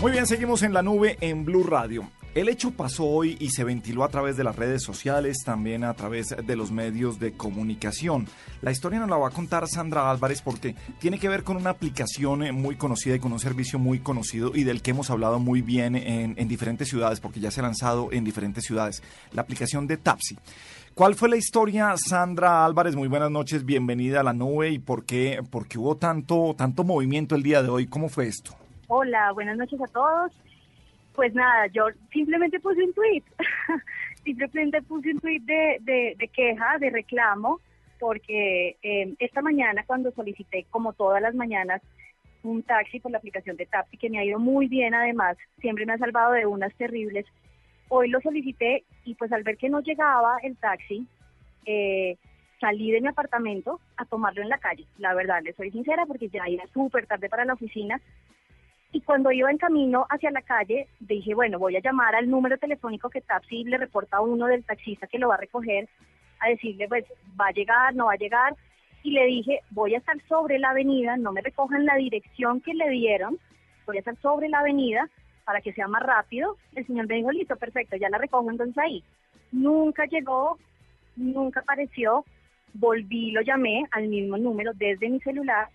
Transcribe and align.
Muy 0.00 0.12
bien, 0.12 0.26
seguimos 0.26 0.62
en 0.62 0.72
la 0.72 0.80
nube 0.80 1.18
en 1.20 1.44
Blue 1.44 1.62
Radio. 1.62 2.08
El 2.34 2.48
hecho 2.48 2.70
pasó 2.70 3.04
hoy 3.04 3.36
y 3.38 3.50
se 3.50 3.64
ventiló 3.64 4.02
a 4.02 4.08
través 4.08 4.34
de 4.38 4.44
las 4.44 4.56
redes 4.56 4.82
sociales, 4.82 5.42
también 5.44 5.84
a 5.84 5.92
través 5.92 6.28
de 6.42 6.56
los 6.56 6.70
medios 6.70 7.20
de 7.20 7.32
comunicación. 7.32 8.26
La 8.62 8.70
historia 8.70 8.98
nos 8.98 9.10
la 9.10 9.18
va 9.18 9.28
a 9.28 9.32
contar 9.32 9.68
Sandra 9.68 10.10
Álvarez 10.10 10.40
porque 10.40 10.74
tiene 11.00 11.18
que 11.18 11.28
ver 11.28 11.44
con 11.44 11.58
una 11.58 11.68
aplicación 11.68 12.42
eh, 12.42 12.50
muy 12.50 12.76
conocida 12.76 13.16
y 13.16 13.18
con 13.18 13.30
un 13.34 13.40
servicio 13.40 13.78
muy 13.78 13.98
conocido 13.98 14.52
y 14.54 14.64
del 14.64 14.80
que 14.80 14.92
hemos 14.92 15.10
hablado 15.10 15.38
muy 15.38 15.60
bien 15.60 15.94
en, 15.94 16.34
en 16.38 16.48
diferentes 16.48 16.88
ciudades, 16.88 17.20
porque 17.20 17.40
ya 17.40 17.50
se 17.50 17.60
ha 17.60 17.64
lanzado 17.64 18.08
en 18.10 18.24
diferentes 18.24 18.64
ciudades, 18.64 19.02
la 19.32 19.42
aplicación 19.42 19.86
de 19.86 19.98
Tapsi. 19.98 20.38
¿Cuál 20.94 21.14
fue 21.14 21.28
la 21.28 21.36
historia, 21.36 21.94
Sandra 21.98 22.64
Álvarez? 22.64 22.96
Muy 22.96 23.08
buenas 23.08 23.30
noches, 23.30 23.66
bienvenida 23.66 24.20
a 24.20 24.24
la 24.24 24.32
nube 24.32 24.70
y 24.70 24.78
por 24.78 25.04
qué, 25.04 25.42
por 25.50 25.68
qué 25.68 25.78
hubo 25.78 25.98
tanto, 25.98 26.54
tanto 26.56 26.84
movimiento 26.84 27.34
el 27.34 27.42
día 27.42 27.62
de 27.62 27.68
hoy. 27.68 27.86
¿Cómo 27.86 28.08
fue 28.08 28.28
esto? 28.28 28.59
Hola, 28.92 29.30
buenas 29.30 29.56
noches 29.56 29.80
a 29.80 29.86
todos. 29.86 30.32
Pues 31.14 31.32
nada, 31.32 31.68
yo 31.68 31.84
simplemente 32.12 32.58
puse 32.58 32.82
un 32.82 32.92
tweet, 32.92 33.22
simplemente 34.24 34.82
puse 34.82 35.12
un 35.12 35.20
tweet 35.20 35.42
de, 35.42 36.16
de, 36.18 36.28
queja, 36.28 36.76
de 36.80 36.90
reclamo, 36.90 37.60
porque 38.00 38.76
eh, 38.82 39.14
esta 39.20 39.42
mañana 39.42 39.84
cuando 39.86 40.10
solicité, 40.10 40.66
como 40.70 40.92
todas 40.92 41.22
las 41.22 41.36
mañanas, 41.36 41.80
un 42.42 42.64
taxi 42.64 42.98
por 42.98 43.12
la 43.12 43.18
aplicación 43.18 43.56
de 43.56 43.66
Taxi, 43.66 43.96
que 43.96 44.10
me 44.10 44.18
ha 44.18 44.24
ido 44.24 44.40
muy 44.40 44.66
bien 44.66 44.92
además, 44.92 45.36
siempre 45.60 45.86
me 45.86 45.92
ha 45.92 45.98
salvado 45.98 46.32
de 46.32 46.46
unas 46.46 46.74
terribles, 46.74 47.26
hoy 47.90 48.08
lo 48.08 48.20
solicité 48.20 48.82
y 49.04 49.14
pues 49.14 49.30
al 49.30 49.44
ver 49.44 49.56
que 49.56 49.70
no 49.70 49.82
llegaba 49.82 50.38
el 50.42 50.56
taxi, 50.56 51.06
eh, 51.64 52.16
salí 52.60 52.90
de 52.90 53.00
mi 53.00 53.06
apartamento 53.06 53.78
a 53.96 54.04
tomarlo 54.04 54.42
en 54.42 54.48
la 54.48 54.58
calle. 54.58 54.84
La 54.98 55.14
verdad, 55.14 55.42
le 55.44 55.52
soy 55.52 55.70
sincera 55.70 56.06
porque 56.06 56.28
ya 56.28 56.42
era 56.48 56.66
súper 56.74 57.06
tarde 57.06 57.28
para 57.28 57.44
la 57.44 57.52
oficina 57.52 58.00
y 58.92 59.00
cuando 59.02 59.30
iba 59.30 59.50
en 59.50 59.58
camino 59.58 60.06
hacia 60.08 60.30
la 60.30 60.42
calle, 60.42 60.88
dije, 60.98 61.34
bueno, 61.34 61.58
voy 61.58 61.76
a 61.76 61.80
llamar 61.80 62.14
al 62.14 62.28
número 62.28 62.58
telefónico 62.58 63.08
que 63.08 63.20
Taxi 63.20 63.64
le 63.64 63.78
reporta 63.78 64.16
a 64.16 64.20
uno 64.20 64.46
del 64.46 64.64
taxista 64.64 65.06
que 65.06 65.18
lo 65.18 65.28
va 65.28 65.34
a 65.34 65.38
recoger, 65.38 65.88
a 66.40 66.48
decirle, 66.48 66.88
pues, 66.88 67.04
va 67.40 67.48
a 67.48 67.52
llegar, 67.52 67.94
no 67.94 68.06
va 68.06 68.14
a 68.14 68.16
llegar. 68.16 68.56
Y 69.02 69.12
le 69.12 69.24
dije, 69.26 69.60
voy 69.70 69.94
a 69.94 69.98
estar 69.98 70.16
sobre 70.28 70.58
la 70.58 70.70
avenida, 70.70 71.16
no 71.16 71.32
me 71.32 71.40
recojan 71.40 71.86
la 71.86 71.94
dirección 71.96 72.60
que 72.60 72.74
le 72.74 72.88
dieron, 72.90 73.38
voy 73.86 73.96
a 73.96 74.00
estar 74.00 74.16
sobre 74.20 74.48
la 74.48 74.58
avenida 74.58 75.08
para 75.44 75.60
que 75.60 75.72
sea 75.72 75.86
más 75.86 76.02
rápido. 76.02 76.56
El 76.74 76.86
señor 76.86 77.06
me 77.06 77.16
dijo, 77.16 77.30
listo, 77.30 77.56
perfecto, 77.56 77.96
ya 77.96 78.10
la 78.10 78.18
recojo 78.18 78.50
entonces 78.50 78.76
ahí. 78.78 79.04
Nunca 79.52 80.04
llegó, 80.06 80.58
nunca 81.16 81.60
apareció, 81.60 82.24
volví, 82.74 83.30
lo 83.30 83.42
llamé 83.42 83.86
al 83.92 84.08
mismo 84.08 84.36
número 84.36 84.72
desde 84.74 85.08
mi 85.08 85.20
celular. 85.20 85.68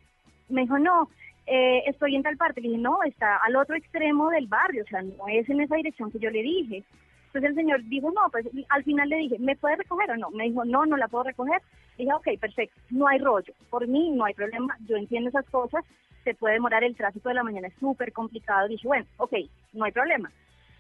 Me 0.50 0.62
dijo, 0.62 0.78
no, 0.78 1.10
eh, 1.46 1.84
estoy 1.88 2.16
en 2.16 2.24
tal 2.24 2.38
parte. 2.38 2.62
Le 2.62 2.70
dije, 2.70 2.82
no, 2.82 3.04
está 3.04 3.38
al 3.38 3.56
otro 3.56 3.76
extremo 3.76 4.30
del 4.30 4.48
barrio, 4.48 4.84
o 4.84 4.88
sea, 4.88 5.02
no 5.02 5.28
es 5.28 5.50
en 5.50 5.62
esa 5.62 5.76
dirección 5.76 6.12
que 6.12 6.20
yo 6.20 6.30
le 6.30 6.42
dije. 6.42 6.84
Entonces 7.28 7.50
el 7.50 7.56
señor 7.56 7.84
dijo, 7.86 8.12
no, 8.12 8.22
pues 8.32 8.46
al 8.70 8.84
final 8.84 9.10
le 9.10 9.18
dije, 9.18 9.38
¿me 9.40 9.56
puede 9.58 9.76
recoger 9.76 10.10
o 10.12 10.18
no? 10.18 10.30
Me 10.32 10.46
dijo, 10.46 10.64
no, 10.64 10.86
no 10.86 10.96
la 10.96 11.10
puedo 11.10 11.26
recoger. 11.26 11.62
dije, 11.98 12.14
ok, 12.14 12.40
perfecto, 12.40 12.80
no 12.92 13.08
hay 13.08 13.20
rollo. 13.20 13.54
Por 13.70 13.88
mí 13.88 14.12
no 14.12 14.26
hay 14.26 14.34
problema, 14.34 14.78
yo 14.88 14.96
entiendo 14.96 15.30
esas 15.30 15.46
cosas, 15.50 15.84
se 16.24 16.34
puede 16.34 16.56
demorar 16.56 16.84
el 16.84 16.96
tráfico 16.96 17.30
de 17.30 17.36
la 17.36 17.44
mañana, 17.44 17.68
es 17.68 17.74
súper 17.80 18.14
complicado. 18.14 18.68
Dije, 18.68 18.88
bueno, 18.88 19.06
ok, 19.18 19.34
no 19.74 19.86
hay 19.86 19.92
problema. 19.92 20.32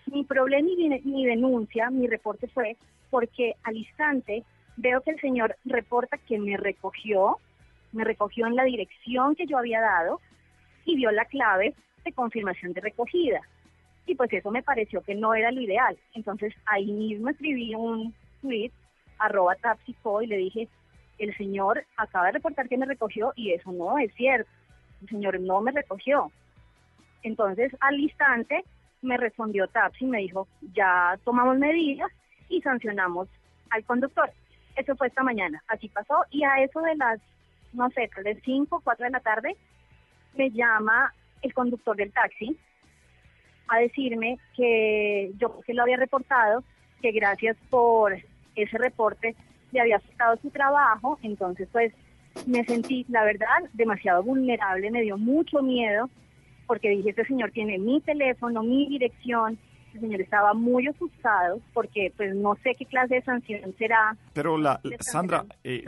Mi 0.05 0.23
problema 0.23 0.69
y 0.69 0.75
mi, 0.75 1.02
mi 1.02 1.25
denuncia, 1.25 1.89
mi 1.89 2.08
reporte 2.08 2.47
fue 2.47 2.77
porque 3.09 3.55
al 3.63 3.75
instante 3.75 4.43
veo 4.77 5.02
que 5.02 5.11
el 5.11 5.19
señor 5.19 5.55
reporta 5.66 6.17
que 6.17 6.39
me 6.39 6.58
recogió, 6.58 7.38
me 7.91 8.03
recogió 8.03 8.47
en 8.47 8.55
la 8.55 8.63
dirección 8.63 9.36
que 9.36 9.45
yo 9.45 9.58
había 9.58 9.81
dado, 9.81 10.19
y 10.86 10.95
dio 10.95 11.11
la 11.11 11.25
clave 11.25 11.73
de 12.03 12.14
confirmación 12.14 12.73
de 12.73 12.81
recogida. 12.81 13.41
Y 14.05 14.16
pues 14.16 14.31
eso 14.31 14.52
me 14.52 14.64
pareció 14.64 15.02
que 15.02 15.16
no 15.16 15.33
era 15.33 15.52
lo 15.52 15.61
ideal. 15.61 15.97
Entonces 16.14 16.53
ahí 16.66 16.86
mismo 16.92 17.30
escribí 17.30 17.73
un 17.75 18.14
tweet, 18.42 18.72
arroba 19.17 19.55
tapsico, 19.55 20.21
y 20.21 20.27
le 20.27 20.37
dije, 20.37 20.67
el 21.17 21.36
señor 21.37 21.86
acaba 21.98 22.27
de 22.27 22.33
reportar 22.33 22.67
que 22.67 22.77
me 22.77 22.86
recogió 22.86 23.33
y 23.36 23.52
eso 23.52 23.71
no 23.71 23.98
es 23.98 24.14
cierto. 24.15 24.49
El 25.02 25.09
señor 25.09 25.39
no 25.39 25.61
me 25.61 25.71
recogió. 25.71 26.32
Entonces 27.23 27.76
al 27.80 27.99
instante 27.99 28.64
me 29.02 29.17
respondió 29.17 29.67
Tapsi 29.67 30.05
y 30.05 30.08
me 30.08 30.20
dijo, 30.20 30.48
ya 30.73 31.17
tomamos 31.23 31.58
medidas 31.58 32.11
y 32.49 32.61
sancionamos 32.61 33.27
al 33.70 33.83
conductor. 33.83 34.32
Eso 34.76 34.95
fue 34.95 35.08
esta 35.08 35.23
mañana, 35.23 35.64
así 35.67 35.88
pasó 35.89 36.23
y 36.32 36.43
a 36.43 36.61
eso 36.61 36.82
de 36.82 36.95
las, 36.95 37.20
no 37.73 37.89
sé, 37.92 38.09
tal 38.14 38.26
vez 38.26 38.39
5, 38.43 38.82
4 38.83 39.05
de 39.05 39.11
la 39.11 39.20
tarde, 39.21 39.55
me 40.35 40.51
llama 40.51 41.13
el 41.41 41.53
conductor 41.53 41.95
del 41.95 42.11
taxi 42.11 42.57
a 43.67 43.79
decirme 43.79 44.37
que 44.55 45.31
yo 45.37 45.59
que 45.61 45.73
lo 45.73 45.83
había 45.83 45.97
reportado, 45.97 46.63
que 47.01 47.11
gracias 47.11 47.57
por 47.69 48.15
ese 48.55 48.77
reporte 48.77 49.35
le 49.71 49.81
había 49.81 49.97
afectado 49.97 50.37
su 50.37 50.49
trabajo, 50.49 51.19
entonces 51.23 51.67
pues 51.71 51.93
me 52.45 52.63
sentí, 52.65 53.05
la 53.09 53.23
verdad, 53.23 53.47
demasiado 53.73 54.23
vulnerable, 54.23 54.91
me 54.91 55.01
dio 55.01 55.17
mucho 55.17 55.61
miedo, 55.61 56.09
porque 56.67 56.89
dije, 56.89 57.09
este 57.09 57.25
señor 57.25 57.52
tiene 57.52 57.77
mi 57.77 58.02
teléfono, 58.02 58.63
mi 58.63 58.87
dirección, 58.87 59.57
el 59.95 60.02
señor 60.02 60.22
estaba 60.22 60.54
muy 60.54 60.88
asustado 60.88 61.60
porque 61.73 62.11
pues 62.16 62.36
no 62.36 62.56
sé 62.64 62.76
qué 62.78 62.86
clase 62.86 63.16
de 63.16 63.22
sanción 63.22 63.73
será. 63.78 64.16
Pero 64.33 64.58
la 64.58 64.80
Sandra, 65.00 65.45
eh, 65.64 65.83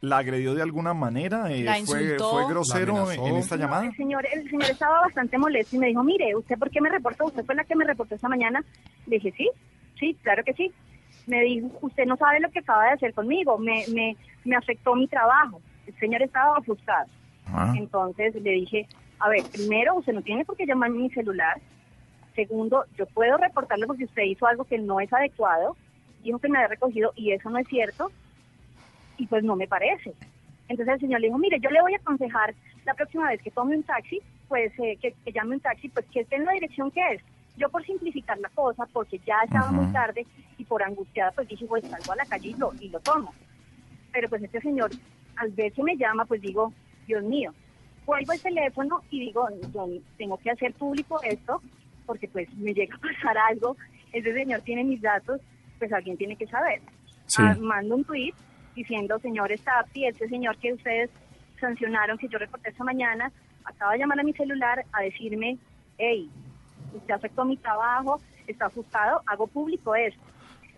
la, 0.00 0.18
agredió 0.18 0.54
de 0.54 0.62
alguna 0.62 0.94
manera? 0.94 1.50
Eh, 1.50 1.66
fue, 1.84 2.16
¿Fue 2.18 2.48
grosero 2.48 3.10
en 3.10 3.36
esta 3.36 3.56
llamada? 3.56 3.86
El 3.86 3.96
señor, 3.96 4.26
el 4.32 4.48
señor 4.48 4.70
estaba 4.70 5.00
bastante 5.00 5.36
molesto 5.38 5.76
y 5.76 5.78
me 5.78 5.88
dijo, 5.88 6.02
mire, 6.02 6.34
¿usted 6.36 6.58
por 6.58 6.70
qué 6.70 6.80
me 6.80 6.88
reportó? 6.88 7.26
¿Usted 7.26 7.44
fue 7.44 7.54
la 7.54 7.64
que 7.64 7.76
me 7.76 7.84
reportó 7.84 8.14
esta 8.14 8.28
mañana? 8.28 8.64
Le 9.06 9.16
dije, 9.16 9.32
sí, 9.36 9.50
sí, 9.98 10.16
claro 10.22 10.44
que 10.44 10.54
sí. 10.54 10.72
Me 11.26 11.42
dijo, 11.42 11.68
usted 11.82 12.06
no 12.06 12.16
sabe 12.16 12.40
lo 12.40 12.50
que 12.50 12.60
acaba 12.60 12.84
de 12.84 12.92
hacer 12.92 13.12
conmigo, 13.12 13.58
me, 13.58 13.84
me, 13.92 14.16
me 14.44 14.56
afectó 14.56 14.94
mi 14.94 15.08
trabajo. 15.08 15.60
El 15.86 15.94
señor 15.98 16.22
estaba 16.22 16.56
asustado. 16.56 17.06
Ah. 17.46 17.74
Entonces 17.76 18.34
le 18.36 18.50
dije, 18.52 18.86
a 19.18 19.28
ver, 19.28 19.42
primero, 19.52 19.96
usted 19.96 20.12
no 20.12 20.22
tiene 20.22 20.44
por 20.44 20.56
qué 20.56 20.66
llamarme 20.66 20.98
mi 20.98 21.10
celular, 21.10 21.60
Segundo, 22.38 22.84
yo 22.96 23.04
puedo 23.06 23.36
reportarlo 23.36 23.88
porque 23.88 24.04
usted 24.04 24.22
hizo 24.22 24.46
algo 24.46 24.62
que 24.62 24.78
no 24.78 25.00
es 25.00 25.12
adecuado, 25.12 25.76
dijo 26.22 26.38
que 26.38 26.48
me 26.48 26.58
había 26.58 26.68
recogido 26.68 27.12
y 27.16 27.32
eso 27.32 27.50
no 27.50 27.58
es 27.58 27.66
cierto, 27.66 28.12
y 29.16 29.26
pues 29.26 29.42
no 29.42 29.56
me 29.56 29.66
parece. 29.66 30.14
Entonces 30.68 30.94
el 30.94 31.00
señor 31.00 31.20
le 31.20 31.26
dijo, 31.26 31.38
mire, 31.38 31.58
yo 31.58 31.68
le 31.68 31.82
voy 31.82 31.94
a 31.94 31.96
aconsejar 31.96 32.54
la 32.84 32.94
próxima 32.94 33.28
vez 33.28 33.42
que 33.42 33.50
tome 33.50 33.74
un 33.74 33.82
taxi, 33.82 34.20
pues 34.46 34.72
eh, 34.78 34.96
que, 35.02 35.16
llame 35.32 35.56
un 35.56 35.60
taxi, 35.60 35.88
pues 35.88 36.06
que 36.12 36.20
esté 36.20 36.36
en 36.36 36.44
la 36.44 36.52
dirección 36.52 36.92
que 36.92 37.00
es. 37.14 37.22
Yo 37.56 37.70
por 37.70 37.84
simplificar 37.84 38.38
la 38.38 38.50
cosa, 38.50 38.86
porque 38.92 39.18
ya 39.26 39.40
estaba 39.42 39.72
muy 39.72 39.92
tarde 39.92 40.24
y 40.58 40.64
por 40.64 40.80
angustiada, 40.84 41.32
pues 41.32 41.48
dije, 41.48 41.66
pues 41.66 41.84
salgo 41.88 42.12
a 42.12 42.16
la 42.16 42.26
calle 42.26 42.50
y 42.50 42.54
lo, 42.54 42.72
y 42.78 42.88
lo 42.88 43.00
tomo. 43.00 43.34
Pero 44.12 44.28
pues 44.28 44.44
este 44.44 44.60
señor, 44.60 44.92
al 45.34 45.50
ver 45.50 45.72
que 45.72 45.82
me 45.82 45.96
llama, 45.96 46.24
pues 46.24 46.40
digo, 46.40 46.72
Dios 47.04 47.24
mío, 47.24 47.52
vuelvo 48.06 48.32
el 48.32 48.40
teléfono 48.40 49.02
y 49.10 49.18
digo, 49.18 49.48
yo 49.74 49.88
tengo 50.16 50.36
que 50.38 50.52
hacer 50.52 50.72
público 50.74 51.20
esto 51.24 51.60
porque 52.08 52.26
pues 52.26 52.48
me 52.56 52.72
llega 52.72 52.96
a 52.96 53.00
pasar 53.00 53.36
algo, 53.36 53.76
ese 54.14 54.32
señor 54.32 54.62
tiene 54.62 54.82
mis 54.82 55.02
datos, 55.02 55.42
pues 55.78 55.92
alguien 55.92 56.16
tiene 56.16 56.36
que 56.36 56.46
saber. 56.46 56.80
Ah, 57.36 57.54
mando 57.60 57.96
un 57.96 58.04
tweet 58.04 58.32
diciendo, 58.74 59.18
señor 59.18 59.50
Tapi, 59.62 60.06
ese 60.06 60.26
señor 60.26 60.56
que 60.56 60.72
ustedes 60.72 61.10
sancionaron, 61.60 62.16
que 62.16 62.28
yo 62.28 62.38
reporté 62.38 62.70
esta 62.70 62.82
mañana, 62.82 63.30
acaba 63.62 63.92
de 63.92 63.98
llamar 63.98 64.20
a 64.20 64.22
mi 64.22 64.32
celular 64.32 64.86
a 64.90 65.02
decirme, 65.02 65.58
hey, 65.98 66.30
usted 66.94 67.12
afectó 67.12 67.44
mi 67.44 67.58
trabajo, 67.58 68.18
está 68.46 68.66
asustado, 68.66 69.20
hago 69.26 69.46
público 69.46 69.94
esto. 69.94 70.22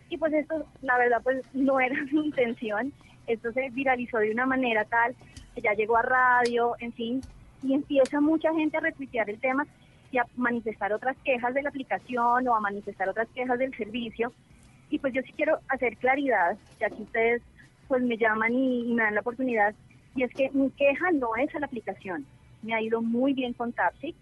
Y 0.09 0.17
pues 0.19 0.33
esto, 0.33 0.67
la 0.83 0.99
verdad, 0.99 1.21
pues 1.23 1.45
no 1.55 1.79
era 1.79 1.95
mi 2.11 2.27
intención. 2.27 2.93
Esto 3.29 3.53
se 3.53 3.71
viralizó 3.71 4.19
de 4.19 4.33
una 4.33 4.47
manera 4.47 4.85
tal 4.85 5.15
que 5.55 5.61
ya 5.61 5.75
llegó 5.75 5.97
a 5.97 6.03
radio, 6.03 6.75
en 6.81 6.93
fin, 6.93 7.21
y 7.63 7.75
empieza 7.75 8.21
mucha 8.21 8.53
gente 8.53 8.79
a 8.79 8.81
retuitear 8.81 9.31
el 9.31 9.39
tema 9.39 9.65
y 10.11 10.19
a 10.19 10.27
manifestar 10.37 10.93
otras 10.93 11.17
quejas 11.25 11.55
de 11.55 11.63
la 11.63 11.69
aplicación 11.69 12.47
o 12.49 12.55
a 12.55 12.61
manifestar 12.61 13.09
otras 13.09 13.29
quejas 13.35 13.59
del 13.59 13.75
servicio. 13.77 14.33
Y 14.91 14.99
pues 14.99 15.15
yo 15.15 15.23
sí 15.23 15.33
quiero 15.33 15.61
hacer 15.69 15.97
claridad, 15.97 16.57
ya 16.81 16.89
que 16.89 17.03
ustedes 17.03 17.43
pues 17.87 18.03
me 18.03 18.17
llaman 18.17 18.55
y, 18.55 18.93
me 18.95 19.03
dan 19.03 19.15
la 19.15 19.21
oportunidad, 19.21 19.75
y 20.15 20.23
es 20.23 20.33
que 20.33 20.51
mi 20.51 20.71
queja 20.71 21.11
no 21.13 21.35
es 21.37 21.53
a 21.55 21.59
la 21.59 21.67
aplicación. 21.67 22.25
Me 22.63 22.75
ha 22.75 22.81
ido 22.81 23.03
muy 23.03 23.33
bien 23.33 23.53
con 23.53 23.73
Tapsi, 23.73 24.15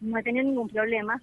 no 0.00 0.18
he 0.18 0.22
tenido 0.22 0.44
ningún 0.44 0.68
problema, 0.68 1.20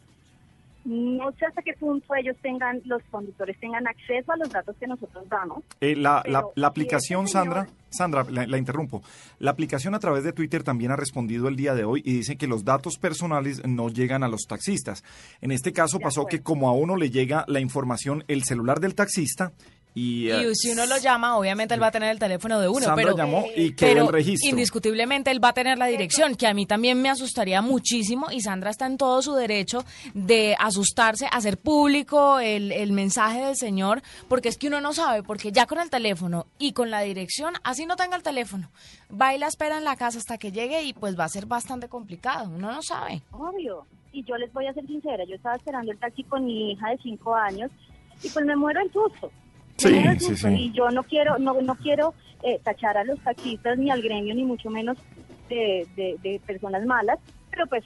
no 0.85 1.31
sé 1.33 1.45
hasta 1.45 1.61
qué 1.61 1.73
punto 1.73 2.15
ellos 2.15 2.35
tengan, 2.41 2.81
los 2.85 3.01
conductores 3.11 3.59
tengan 3.59 3.87
acceso 3.87 4.31
a 4.31 4.37
los 4.37 4.49
datos 4.49 4.75
que 4.79 4.87
nosotros 4.87 5.27
damos. 5.29 5.63
Eh, 5.79 5.95
la, 5.95 6.23
la, 6.25 6.67
aplicación, 6.67 7.27
Sandra, 7.27 7.67
Sandra, 7.89 8.25
la, 8.29 8.57
interrumpo. 8.57 9.03
La 9.39 9.51
aplicación 9.51 9.95
a 9.95 9.99
través 9.99 10.23
de 10.23 10.33
Twitter 10.33 10.63
también 10.63 10.91
ha 10.91 10.95
respondido 10.95 11.47
el 11.47 11.55
día 11.55 11.75
de 11.75 11.83
hoy 11.83 12.01
y 12.03 12.13
dice 12.13 12.37
que 12.37 12.47
los 12.47 12.65
datos 12.65 12.97
personales 12.97 13.65
no 13.65 13.89
llegan 13.89 14.23
a 14.23 14.27
los 14.27 14.47
taxistas. 14.47 15.03
En 15.41 15.51
este 15.51 15.73
caso 15.73 15.99
pasó 15.99 16.25
que 16.25 16.41
como 16.41 16.69
a 16.69 16.73
uno 16.73 16.95
le 16.95 17.09
llega 17.09 17.45
la 17.47 17.59
información, 17.59 18.23
el 18.27 18.43
celular 18.43 18.79
del 18.79 18.95
taxista 18.95 19.53
Y, 19.93 20.27
Y 20.27 20.31
eh, 20.31 20.55
si 20.55 20.69
uno 20.71 20.85
lo 20.85 20.97
llama, 20.97 21.37
obviamente 21.37 21.73
él 21.73 21.81
va 21.83 21.87
a 21.87 21.91
tener 21.91 22.09
el 22.11 22.19
teléfono 22.19 22.59
de 22.61 22.69
uno, 22.69 22.79
Sandra 22.79 22.95
pero, 22.95 23.17
llamó 23.17 23.45
y 23.55 23.73
quedó 23.73 23.89
pero 23.89 24.01
el 24.07 24.13
registro. 24.13 24.49
indiscutiblemente 24.49 25.31
él 25.31 25.43
va 25.43 25.49
a 25.49 25.53
tener 25.53 25.77
la 25.77 25.87
dirección, 25.87 26.35
que 26.35 26.47
a 26.47 26.53
mí 26.53 26.65
también 26.65 27.01
me 27.01 27.09
asustaría 27.09 27.61
muchísimo 27.61 28.27
y 28.31 28.39
Sandra 28.41 28.69
está 28.69 28.85
en 28.85 28.97
todo 28.97 29.21
su 29.21 29.33
derecho 29.33 29.83
de 30.13 30.55
asustarse, 30.59 31.27
hacer 31.31 31.57
público 31.57 32.39
el, 32.39 32.71
el 32.71 32.93
mensaje 32.93 33.45
del 33.45 33.57
señor, 33.57 34.01
porque 34.29 34.49
es 34.49 34.57
que 34.57 34.67
uno 34.67 34.79
no 34.79 34.93
sabe, 34.93 35.23
porque 35.23 35.51
ya 35.51 35.65
con 35.65 35.79
el 35.79 35.89
teléfono 35.89 36.47
y 36.57 36.71
con 36.71 36.89
la 36.89 37.01
dirección, 37.01 37.53
así 37.63 37.85
no 37.85 37.95
tenga 37.97 38.15
el 38.15 38.23
teléfono, 38.23 38.71
va 39.11 39.35
y 39.35 39.39
la 39.39 39.47
espera 39.47 39.77
en 39.77 39.83
la 39.83 39.97
casa 39.97 40.19
hasta 40.19 40.37
que 40.37 40.51
llegue 40.51 40.83
y 40.83 40.93
pues 40.93 41.19
va 41.19 41.25
a 41.25 41.29
ser 41.29 41.45
bastante 41.47 41.89
complicado, 41.89 42.49
uno 42.49 42.71
no 42.71 42.81
sabe. 42.81 43.21
Obvio. 43.31 43.85
Y 44.13 44.23
yo 44.25 44.35
les 44.37 44.51
voy 44.51 44.67
a 44.67 44.73
ser 44.73 44.85
sincera, 44.87 45.23
yo 45.25 45.35
estaba 45.35 45.55
esperando 45.55 45.91
el 45.91 45.97
taxi 45.97 46.23
con 46.23 46.45
mi 46.45 46.71
hija 46.71 46.89
de 46.89 46.97
cinco 46.97 47.33
años 47.35 47.71
y 48.23 48.29
pues 48.29 48.45
me 48.45 48.55
muero 48.55 48.81
el 48.81 48.91
susto. 48.91 49.31
Sí, 49.89 50.03
sí, 50.19 50.35
sí. 50.35 50.47
Y 50.49 50.71
yo 50.71 50.89
no 50.91 51.03
quiero, 51.03 51.37
no, 51.39 51.61
no 51.61 51.75
quiero 51.75 52.13
eh, 52.43 52.59
tachar 52.63 52.97
a 52.97 53.03
los 53.03 53.19
taxistas 53.21 53.77
ni 53.77 53.89
al 53.89 54.01
gremio, 54.01 54.33
ni 54.35 54.43
mucho 54.43 54.69
menos 54.69 54.97
de, 55.49 55.87
de- 55.95 56.17
de 56.21 56.39
personas 56.45 56.85
malas, 56.85 57.19
pero 57.49 57.67
pues 57.67 57.83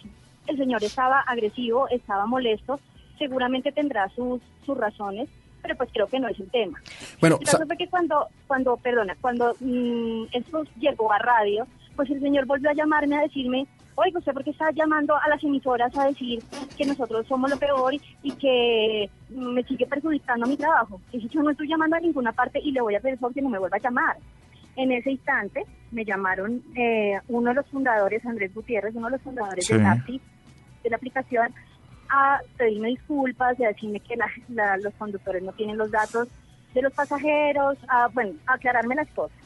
el 0.48 0.58
señor 0.58 0.84
estaba 0.84 1.22
agresivo, 1.22 1.88
estaba 1.90 2.26
molesto, 2.26 2.80
seguramente 3.18 3.72
tendrá 3.72 4.10
sus, 4.10 4.42
sus 4.66 4.78
razones, 4.78 5.28
pero 5.62 5.76
pues 5.76 5.90
creo 5.92 6.08
que 6.08 6.20
no 6.20 6.28
es 6.28 6.40
el 6.40 6.50
tema. 6.52 6.80
Bueno, 7.20 7.38
El 7.40 7.46
caso 7.48 7.66
fue 7.66 7.76
que 7.78 7.88
cuando, 7.88 8.28
cuando, 8.48 8.78
perdona, 8.78 9.16
cuando 9.20 9.56
mm, 9.60 10.26
esto 10.34 10.64
llegó 10.80 11.12
a 11.12 11.18
radio, 11.18 11.66
pues 11.96 12.10
el 12.12 12.20
señor 12.22 12.46
volvió 12.46 12.70
a 12.70 12.74
llamarme 12.74 13.16
a 13.18 13.22
decirme, 13.22 13.66
oiga, 13.96 14.20
¿usted 14.20 14.34
por 14.34 14.44
qué 14.44 14.52
está 14.52 14.72
llamando 14.72 15.16
a 15.16 15.28
las 15.30 15.44
emisoras 15.44 15.98
a 15.98 16.08
decir 16.08 16.44
que 16.78 16.86
nosotros 16.86 17.26
somos 17.28 17.50
lo 17.50 17.58
peor 17.58 17.94
y, 18.24 18.32
que 18.34 19.10
mm, 19.30 19.54
me 19.54 19.64
sigue 19.64 19.86
perjudicando 19.86 20.46
mi 20.48 20.58
trabajo? 20.58 21.00
Y 21.12 21.28
yo 21.30 21.42
no 21.42 21.52
estoy 21.52 21.68
llamando 21.68 21.96
a 21.96 22.00
ninguna 22.00 22.32
parte 22.32 22.60
y 22.62 22.72
le 22.72 22.82
voy 22.82 22.96
a 22.96 23.00
pedir 23.00 23.18
que 23.34 23.42
no 23.42 23.50
me 23.50 23.60
vuelva 23.60 23.78
a 23.78 23.82
llamar. 23.82 24.18
En 24.76 24.92
ese 24.92 25.12
instante 25.12 25.64
me 25.92 26.04
llamaron 26.04 26.62
eh, 26.76 27.18
uno 27.30 27.50
de 27.50 27.56
los 27.56 27.66
fundadores, 27.68 28.26
Andrés 28.26 28.54
Gutiérrez, 28.54 28.94
uno 28.96 29.08
de 29.08 29.14
los 29.14 29.22
fundadores 29.22 29.66
Sí. 29.66 29.74
de 29.74 29.80
Taxi, 29.84 30.22
de 30.84 30.90
la 30.90 30.98
aplicación, 30.98 31.54
a 32.10 32.40
pedirme 32.58 32.90
disculpas 32.90 33.58
y 33.60 33.64
a 33.64 33.70
decirme 33.70 34.00
que 34.02 34.16
la- 34.18 34.30
la- 34.50 34.78
los 34.78 34.94
conductores 34.96 35.42
no 35.44 35.54
tienen 35.54 35.78
los 35.78 35.90
datos 35.92 36.28
de 36.74 36.82
los 36.82 36.94
pasajeros, 36.94 37.78
a, 37.88 38.08
bueno, 38.10 38.34
a 38.48 38.56
aclararme 38.56 38.96
las 38.96 39.08
cosas. 39.12 39.38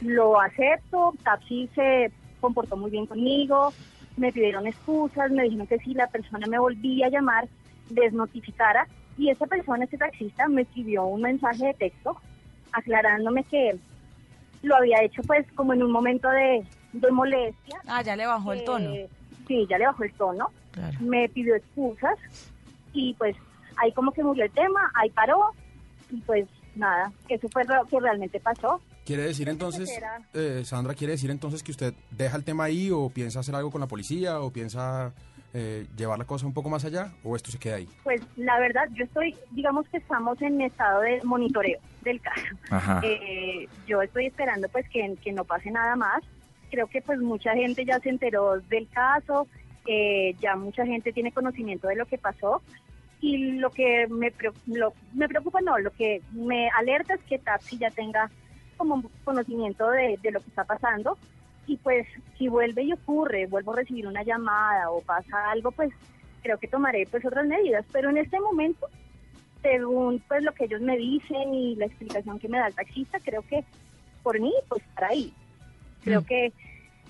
Lo 0.00 0.40
acepto, 0.40 1.12
Taxi 1.22 1.68
se 1.74 2.10
comportó 2.44 2.76
muy 2.76 2.90
bien 2.90 3.06
conmigo, 3.06 3.72
me 4.18 4.30
pidieron 4.30 4.66
excusas, 4.66 5.30
me 5.30 5.44
dijeron 5.44 5.66
que 5.66 5.78
si 5.78 5.94
la 5.94 6.06
persona 6.08 6.46
me 6.46 6.58
volvía 6.58 7.06
a 7.06 7.10
llamar, 7.10 7.48
les 7.90 8.12
notificara, 8.12 8.86
y 9.16 9.30
esa 9.30 9.46
persona, 9.46 9.84
ese 9.84 9.96
taxista, 9.96 10.46
me 10.48 10.62
escribió 10.62 11.06
un 11.06 11.22
mensaje 11.22 11.66
de 11.68 11.74
texto 11.74 12.16
aclarándome 12.72 13.44
que 13.44 13.78
lo 14.62 14.76
había 14.76 15.02
hecho 15.02 15.22
pues 15.22 15.46
como 15.54 15.72
en 15.72 15.82
un 15.82 15.90
momento 15.92 16.28
de, 16.28 16.66
de 16.92 17.10
molestia. 17.12 17.78
Ah, 17.86 18.02
ya 18.02 18.14
le 18.16 18.26
bajó 18.26 18.52
el 18.52 18.64
tono. 18.64 18.90
Sí, 19.48 19.66
ya 19.70 19.78
le 19.78 19.86
bajó 19.86 20.04
el 20.04 20.12
tono 20.14 20.48
Claro. 20.72 20.98
me 21.00 21.28
pidió 21.28 21.54
excusas 21.54 22.18
y 22.92 23.14
pues 23.14 23.36
ahí 23.76 23.92
como 23.92 24.10
que 24.12 24.24
murió 24.24 24.44
el 24.44 24.50
tema, 24.50 24.90
ahí 24.94 25.08
paró 25.10 25.50
y 26.10 26.20
pues 26.22 26.46
nada, 26.74 27.12
eso 27.28 27.48
fue 27.48 27.64
lo 27.64 27.84
que 27.86 28.00
realmente 28.00 28.38
pasó. 28.40 28.80
Quiere 29.04 29.22
decir 29.24 29.48
entonces, 29.48 29.90
eh, 30.34 30.62
Sandra, 30.64 30.94
quiere 30.94 31.12
decir 31.12 31.30
entonces 31.30 31.62
que 31.62 31.70
usted 31.72 31.94
deja 32.10 32.36
el 32.36 32.44
tema 32.44 32.64
ahí 32.64 32.90
o 32.90 33.08
piensa 33.10 33.40
hacer 33.40 33.54
algo 33.54 33.70
con 33.70 33.80
la 33.80 33.86
policía 33.86 34.40
o 34.40 34.50
piensa 34.50 35.12
eh, 35.52 35.86
llevar 35.96 36.18
la 36.18 36.24
cosa 36.24 36.46
un 36.46 36.52
poco 36.54 36.68
más 36.68 36.84
allá 36.84 37.12
o 37.22 37.36
esto 37.36 37.50
se 37.50 37.58
queda 37.58 37.76
ahí. 37.76 37.88
Pues 38.02 38.20
la 38.36 38.58
verdad, 38.58 38.88
yo 38.94 39.04
estoy, 39.04 39.34
digamos 39.52 39.88
que 39.88 39.98
estamos 39.98 40.40
en 40.42 40.60
estado 40.60 41.00
de 41.02 41.20
monitoreo 41.24 41.78
del 42.02 42.20
caso. 42.20 42.42
Ajá. 42.70 43.00
Eh, 43.04 43.68
yo 43.86 44.02
estoy 44.02 44.26
esperando 44.26 44.68
pues 44.68 44.88
que, 44.88 45.14
que 45.22 45.32
no 45.32 45.44
pase 45.44 45.70
nada 45.70 45.94
más. 45.96 46.22
Creo 46.70 46.86
que 46.88 47.00
pues 47.02 47.20
mucha 47.20 47.52
gente 47.54 47.84
ya 47.84 48.00
se 48.00 48.08
enteró 48.08 48.58
del 48.68 48.88
caso, 48.88 49.46
eh, 49.86 50.34
ya 50.40 50.56
mucha 50.56 50.84
gente 50.84 51.12
tiene 51.12 51.30
conocimiento 51.30 51.86
de 51.86 51.94
lo 51.96 52.06
que 52.06 52.18
pasó 52.18 52.62
y 53.20 53.52
lo 53.58 53.70
que 53.70 54.06
me, 54.08 54.32
preo- 54.32 54.54
lo- 54.66 54.92
me 55.14 55.28
preocupa, 55.28 55.60
no, 55.60 55.78
lo 55.78 55.92
que 55.92 56.20
me 56.32 56.68
alerta 56.70 57.14
es 57.14 57.20
que 57.22 57.38
Taxi 57.38 57.78
ya 57.78 57.90
tenga 57.90 58.28
como 58.76 59.02
conocimiento 59.24 59.90
de, 59.90 60.18
de 60.22 60.30
lo 60.30 60.40
que 60.40 60.48
está 60.50 60.64
pasando 60.64 61.16
y 61.66 61.76
pues 61.78 62.06
si 62.36 62.48
vuelve 62.48 62.82
y 62.82 62.92
ocurre, 62.92 63.46
vuelvo 63.46 63.72
a 63.72 63.76
recibir 63.76 64.06
una 64.06 64.22
llamada 64.22 64.90
o 64.90 65.00
pasa 65.00 65.50
algo, 65.50 65.70
pues 65.72 65.92
creo 66.42 66.58
que 66.58 66.68
tomaré 66.68 67.06
pues 67.10 67.24
otras 67.24 67.46
medidas, 67.46 67.84
pero 67.92 68.10
en 68.10 68.18
este 68.18 68.38
momento 68.38 68.86
según 69.62 70.22
pues 70.28 70.42
lo 70.42 70.52
que 70.52 70.64
ellos 70.64 70.82
me 70.82 70.96
dicen 70.96 71.54
y 71.54 71.74
la 71.76 71.86
explicación 71.86 72.38
que 72.38 72.48
me 72.48 72.58
da 72.58 72.66
el 72.66 72.74
taxista, 72.74 73.18
creo 73.20 73.42
que 73.42 73.64
por 74.22 74.38
mí, 74.38 74.52
pues 74.68 74.82
para 74.94 75.08
ahí. 75.08 75.32
Creo 76.02 76.20
Mm. 76.20 76.24
que, 76.24 76.52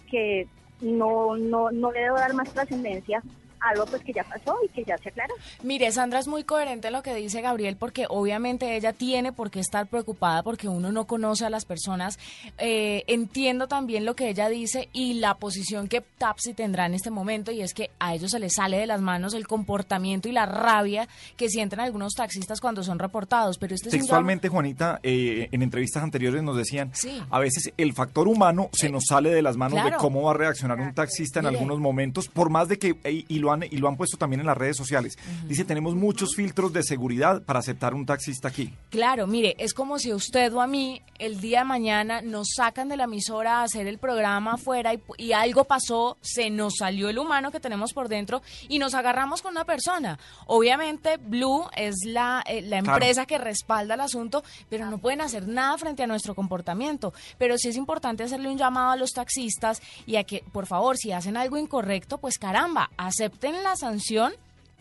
que 0.08 0.46
no, 0.80 1.36
no, 1.36 1.70
no 1.72 1.90
le 1.90 2.00
debo 2.00 2.16
dar 2.16 2.32
más 2.34 2.48
trascendencia 2.52 3.22
algo 3.70 3.86
pues 3.86 4.02
que 4.02 4.12
ya 4.12 4.24
pasó 4.24 4.56
y 4.64 4.68
que 4.68 4.84
ya 4.84 4.96
se 4.98 5.08
aclaró. 5.08 5.34
Mire, 5.62 5.90
Sandra 5.92 6.18
es 6.18 6.28
muy 6.28 6.44
coherente 6.44 6.90
lo 6.90 7.02
que 7.02 7.14
dice 7.14 7.40
Gabriel 7.40 7.76
porque 7.76 8.06
obviamente 8.08 8.76
ella 8.76 8.92
tiene 8.92 9.32
por 9.32 9.50
qué 9.50 9.60
estar 9.60 9.86
preocupada 9.86 10.42
porque 10.42 10.68
uno 10.68 10.92
no 10.92 11.06
conoce 11.06 11.44
a 11.46 11.50
las 11.50 11.64
personas. 11.64 12.18
Eh, 12.58 13.04
entiendo 13.06 13.68
también 13.68 14.04
lo 14.04 14.14
que 14.14 14.28
ella 14.28 14.48
dice 14.48 14.88
y 14.92 15.14
la 15.14 15.34
posición 15.34 15.88
que 15.88 16.00
Tapsi 16.18 16.54
tendrá 16.54 16.86
en 16.86 16.94
este 16.94 17.10
momento 17.10 17.52
y 17.52 17.62
es 17.62 17.74
que 17.74 17.90
a 17.98 18.14
ellos 18.14 18.30
se 18.30 18.38
les 18.38 18.54
sale 18.54 18.76
de 18.78 18.86
las 18.86 19.00
manos 19.00 19.34
el 19.34 19.46
comportamiento 19.46 20.28
y 20.28 20.32
la 20.32 20.46
rabia 20.46 21.08
que 21.36 21.48
sienten 21.48 21.80
algunos 21.80 22.14
taxistas 22.14 22.60
cuando 22.60 22.82
son 22.82 22.98
reportados. 22.98 23.58
Pero 23.58 23.74
este 23.74 23.88
es 23.88 23.94
un 23.94 24.00
Textualmente, 24.00 24.48
Juanita, 24.48 25.00
eh, 25.02 25.48
en 25.52 25.62
entrevistas 25.62 26.02
anteriores 26.02 26.42
nos 26.42 26.56
decían, 26.56 26.90
Sí. 26.94 27.22
a 27.30 27.38
veces 27.38 27.72
el 27.76 27.92
factor 27.94 28.28
humano 28.28 28.68
se 28.72 28.88
nos 28.90 29.04
sale 29.08 29.30
de 29.30 29.42
las 29.42 29.56
manos 29.56 29.84
de 29.84 29.92
cómo 29.96 30.22
va 30.22 30.32
a 30.32 30.34
reaccionar 30.34 30.78
un 30.80 30.94
taxista 30.94 31.40
en 31.40 31.46
Mire. 31.46 31.56
algunos 31.56 31.80
momentos, 31.80 32.28
por 32.28 32.50
más 32.50 32.68
de 32.68 32.78
que, 32.78 32.96
y, 33.10 33.24
y 33.28 33.38
lo 33.38 33.52
han, 33.54 33.62
y 33.64 33.76
lo 33.78 33.88
han 33.88 33.96
puesto 33.96 34.16
también 34.16 34.40
en 34.40 34.46
las 34.46 34.56
redes 34.56 34.76
sociales. 34.76 35.16
Dice, 35.46 35.64
tenemos 35.64 35.94
muchos 35.94 36.34
filtros 36.36 36.72
de 36.72 36.82
seguridad 36.82 37.42
para 37.42 37.60
aceptar 37.60 37.94
un 37.94 38.06
taxista 38.06 38.48
aquí. 38.48 38.72
Claro, 38.90 39.26
mire, 39.26 39.54
es 39.58 39.74
como 39.74 39.98
si 39.98 40.10
a 40.10 40.16
usted 40.16 40.52
o 40.54 40.60
a 40.60 40.66
mí 40.66 41.00
el 41.18 41.40
día 41.40 41.60
de 41.60 41.64
mañana 41.64 42.20
nos 42.22 42.48
sacan 42.56 42.88
de 42.88 42.96
la 42.96 43.04
emisora 43.04 43.60
a 43.60 43.62
hacer 43.64 43.86
el 43.86 43.98
programa 43.98 44.54
afuera 44.54 44.92
y, 44.94 45.00
y 45.18 45.32
algo 45.32 45.64
pasó, 45.64 46.18
se 46.20 46.50
nos 46.50 46.74
salió 46.78 47.08
el 47.08 47.18
humano 47.18 47.50
que 47.50 47.60
tenemos 47.60 47.92
por 47.92 48.08
dentro 48.08 48.42
y 48.68 48.78
nos 48.78 48.94
agarramos 48.94 49.40
con 49.42 49.52
una 49.52 49.64
persona. 49.64 50.18
Obviamente 50.46 51.16
Blue 51.18 51.64
es 51.76 51.94
la, 52.06 52.42
eh, 52.46 52.62
la 52.62 52.80
Claro. 52.80 52.96
empresa 52.98 53.26
que 53.26 53.38
respalda 53.38 53.94
el 53.94 54.00
asunto, 54.00 54.42
pero 54.68 54.86
no 54.90 54.98
pueden 54.98 55.20
hacer 55.20 55.46
nada 55.46 55.76
frente 55.78 56.02
a 56.02 56.06
nuestro 56.06 56.34
comportamiento. 56.34 57.12
Pero 57.38 57.56
sí 57.58 57.68
es 57.68 57.76
importante 57.76 58.22
hacerle 58.24 58.48
un 58.48 58.58
llamado 58.58 58.90
a 58.92 58.96
los 58.96 59.10
taxistas 59.12 59.80
y 60.06 60.16
a 60.16 60.24
que, 60.24 60.42
por 60.52 60.66
favor, 60.66 60.96
si 60.96 61.12
hacen 61.12 61.36
algo 61.36 61.56
incorrecto, 61.58 62.18
pues 62.18 62.38
caramba, 62.38 62.90
acepten 62.96 63.43
la 63.52 63.76
sanción 63.76 64.32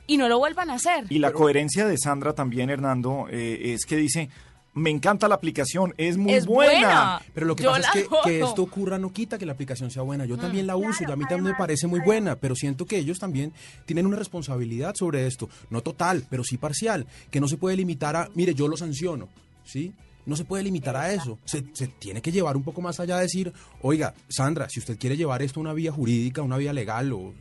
y 0.07 0.17
no 0.17 0.27
lo 0.29 0.37
vuelvan 0.39 0.69
a 0.69 0.75
hacer. 0.75 1.05
Y 1.09 1.19
la 1.19 1.31
coherencia 1.31 1.85
de 1.85 1.97
Sandra 1.97 2.33
también, 2.33 2.69
Hernando, 2.69 3.27
eh, 3.29 3.73
es 3.73 3.85
que 3.85 3.95
dice, 3.95 4.29
me 4.73 4.89
encanta 4.89 5.27
la 5.27 5.35
aplicación, 5.35 5.93
es 5.97 6.17
muy 6.17 6.33
Es 6.33 6.45
buena. 6.45 6.71
buena. 6.71 7.21
Pero 7.33 7.45
lo 7.45 7.55
que 7.55 7.63
Yo 7.63 7.71
pasa 7.71 7.91
es 7.99 8.07
que, 8.23 8.39
esto 8.41 8.63
ocurra 8.63 8.97
no 8.97 9.13
quita 9.13 9.37
que 9.37 9.45
la 9.45 9.53
aplicación 9.53 9.91
sea 9.91 10.01
buena. 10.01 10.25
Yo 10.25 10.37
también 10.37 10.67
la 10.67 10.75
uso 10.75 11.03
y 11.07 11.11
a 11.11 11.15
mí 11.15 11.25
también 11.25 11.53
me 11.53 11.57
parece 11.57 11.87
muy 11.87 11.99
buena, 11.99 12.35
pero 12.35 12.55
siento 12.55 12.85
que 12.85 12.97
ellos 12.97 13.19
también 13.19 13.53
tienen 13.85 14.05
una 14.07 14.17
responsabilidad 14.17 14.95
sobre 14.95 15.27
esto. 15.27 15.47
No 15.69 15.81
total, 15.81 16.25
pero 16.29 16.43
sí 16.43 16.57
parcial. 16.57 17.05
Que 17.29 17.39
no 17.39 17.47
se 17.47 17.57
puede 17.57 17.77
limitar 17.77 18.15
a, 18.15 18.29
mire, 18.33 18.55
yo 18.55 18.67
lo 18.67 18.75
sanciono, 18.77 19.29
¿sí? 19.63 19.93
No 20.25 20.35
se 20.35 20.45
puede 20.45 20.63
limitar 20.63 20.95
a 20.95 21.11
eso. 21.13 21.37
Se, 21.45 21.63
se 21.73 21.87
tiene 21.87 22.21
que 22.21 22.31
llevar 22.31 22.55
un 22.55 22.63
poco 22.63 22.81
más 22.81 22.99
allá, 22.99 23.17
decir, 23.17 23.51
oiga, 23.81 24.13
Sandra, 24.29 24.69
si 24.69 24.79
usted 24.79 24.97
quiere 24.97 25.17
llevar 25.17 25.41
esto 25.41 25.59
a 25.59 25.61
una 25.61 25.73
vía 25.73 25.91
jurídica, 25.91 26.41
una 26.41 26.57
vía 26.57 26.71
legal, 26.73 27.11
o, 27.13 27.33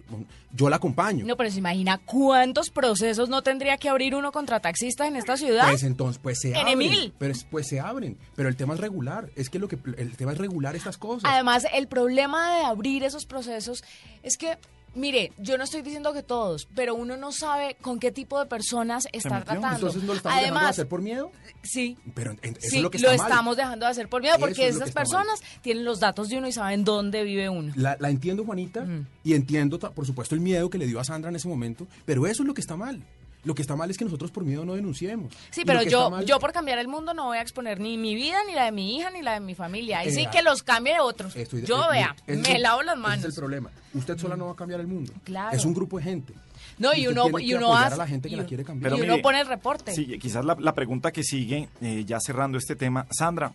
yo 0.53 0.69
la 0.69 0.77
acompaño. 0.77 1.25
No, 1.25 1.37
pero 1.37 1.51
se 1.51 1.59
imagina 1.59 1.99
cuántos 1.99 2.71
procesos 2.71 3.29
no 3.29 3.43
tendría 3.43 3.77
que 3.79 3.89
abrir 3.89 4.15
uno 4.15 4.33
contra 4.33 4.61
taxistas 4.61 5.09
en 5.09 5.17
esta 5.17 5.37
ciudad. 5.37 5.69
Pues 5.69 5.83
entonces, 5.85 6.21
pues 6.23 6.39
se 6.41 6.51
En 6.51 6.57
abren. 6.57 6.73
Emil. 6.73 7.15
Pero 7.19 7.33
es- 7.33 7.45
pues 7.45 7.69
se 7.69 7.81
abren. 7.81 8.19
Pero 8.35 8.49
el 8.49 8.57
tema 8.57 8.75
es 8.75 8.81
regular. 8.81 9.31
Es 9.37 9.49
que 9.51 9.59
lo 9.59 9.69
que 9.69 9.79
el 9.97 10.17
tema 10.17 10.33
es 10.33 10.39
regular 10.39 10.75
estas 10.77 10.99
cosas. 10.99 11.31
Además, 11.33 11.67
el 11.73 11.87
problema 11.89 12.57
de 12.57 12.65
abrir 12.65 13.03
esos 13.05 13.27
procesos 13.27 13.85
es 14.23 14.37
que, 14.37 14.59
mire, 14.95 15.33
yo 15.39 15.57
no 15.59 15.65
estoy 15.65 15.83
diciendo 15.83 16.13
que 16.13 16.23
todos, 16.23 16.69
pero 16.75 16.95
uno 16.95 17.17
no 17.17 17.33
sabe 17.33 17.77
con 17.81 17.99
qué 17.99 18.13
tipo 18.13 18.39
de 18.39 18.47
personas 18.47 19.07
está 19.13 19.43
tratando. 19.45 19.69
entonces 19.77 20.03
no 20.03 20.09
lo 20.13 20.17
estamos 20.19 20.37
dejando 20.39 20.55
de 20.55 20.59
Además, 20.59 20.71
hacer 20.71 20.89
por 20.89 21.03
miedo. 21.03 21.31
sí. 21.63 21.97
Pero 22.15 22.33
en- 22.33 22.39
en- 22.43 22.57
eso 22.57 22.69
Sí, 22.71 22.77
es 22.77 22.83
lo 22.83 22.91
que 22.91 22.99
lo 22.99 23.11
está 23.11 23.23
mal. 23.25 23.31
estamos 23.31 23.57
dejando 23.57 23.87
de 23.87 23.91
hacer 23.93 24.09
por 24.09 24.23
miedo, 24.23 24.37
porque 24.39 24.69
es 24.69 24.75
lo 24.77 24.85
esas 24.85 24.95
mal. 24.95 25.03
personas 25.05 25.41
tienen 25.63 25.85
los 25.85 26.01
datos 26.01 26.29
de 26.29 26.39
uno 26.39 26.49
y 26.49 26.53
saben 26.53 26.85
dónde 26.85 27.23
vive 27.25 27.49
uno. 27.49 27.73
La, 27.77 27.97
la 28.01 28.11
entiendo, 28.11 28.45
Juanita, 28.45 28.83
Mm. 28.85 29.07
y 29.25 29.35
entiendo, 29.35 29.79
por 29.79 30.07
supuesto, 30.07 30.35
el 30.35 30.41
miedo 30.41 30.69
que 30.71 30.79
le 30.79 30.87
dio 30.87 31.01
a 31.01 31.05
Sandra 31.05 31.31
en 31.31 31.37
ese 31.37 31.49
momento, 31.49 31.87
pero 32.05 32.27
eso 32.27 32.43
es 32.43 32.47
lo 32.47 32.55
que 32.55 32.61
está 32.61 32.77
mal. 32.77 33.03
Lo 33.45 33.55
que 33.55 33.63
está 33.63 33.75
mal 33.75 33.91
es 33.91 33.99
que 33.99 34.05
nosotros 34.05 34.31
por 34.31 34.45
miedo 34.45 34.65
no 34.65 34.75
denunciemos. 34.75 35.33
Sí, 35.51 35.63
Y 35.63 35.65
pero 35.65 35.83
yo, 35.83 36.11
mal- 36.11 36.25
yo 36.25 36.39
por 36.39 36.53
cambiar 36.53 36.79
el 36.79 36.87
mundo 36.87 37.13
no 37.13 37.25
voy 37.27 37.39
a 37.39 37.43
exponer 37.43 37.81
ni 37.81 37.99
mi 37.99 38.15
vida, 38.15 38.37
ni 38.47 38.55
la 38.55 38.65
de 38.67 38.73
mi 38.73 38.97
hija, 38.97 39.11
ni 39.11 39.21
la 39.23 39.33
de 39.35 39.41
mi 39.41 39.55
familia. 39.55 39.99
Ahí 40.01 40.13
sí 40.13 40.27
que 40.31 40.43
los 40.43 40.63
cambie 40.63 41.01
otros. 41.01 41.35
Estoy 41.35 41.63
yo, 41.65 41.83
eh, 41.87 41.89
vea, 41.93 42.17
ese 42.27 42.41
es 42.41 42.49
me 42.49 42.59
lavo 42.61 42.83
las 42.83 42.95
ese 42.95 43.03
manos. 43.03 43.19
es 43.21 43.25
el 43.25 43.35
problema. 43.35 43.71
Usted 43.95 44.17
sola 44.19 44.37
no 44.37 44.47
va 44.47 44.53
a 44.53 44.57
cambiar 44.57 44.81
el 44.81 44.87
mundo. 44.87 45.13
Claro. 45.25 45.57
Es 45.57 45.65
un 45.65 45.75
grupo 45.75 45.99
de 45.99 46.05
gente. 46.05 46.35
No, 46.79 46.95
y 46.95 47.07
uno, 47.09 47.27
y 47.39 47.53
uno 47.55 47.77
hace- 47.77 47.95
a 47.95 47.99
la 47.99 48.07
gente 48.07 48.29
que 48.29 48.35
y 48.35 48.37
la 48.37 48.43
uno- 48.43 48.49
quiere 48.49 48.63
y 48.63 48.67
cambiar. 48.67 48.91
Pero 48.93 49.03
uno 49.05 49.13
mire, 49.15 49.23
pone 49.23 49.41
el 49.41 49.47
reporte. 49.49 49.93
Sí, 49.95 50.19
quizás 50.21 50.45
la, 50.45 50.57
la 50.59 50.73
pregunta 50.75 51.11
que 51.11 51.23
sigue, 51.25 51.69
eh, 51.81 52.05
ya 52.07 52.19
cerrando 52.21 52.59
este 52.59 52.77
tema, 52.77 53.07
Sandra, 53.11 53.53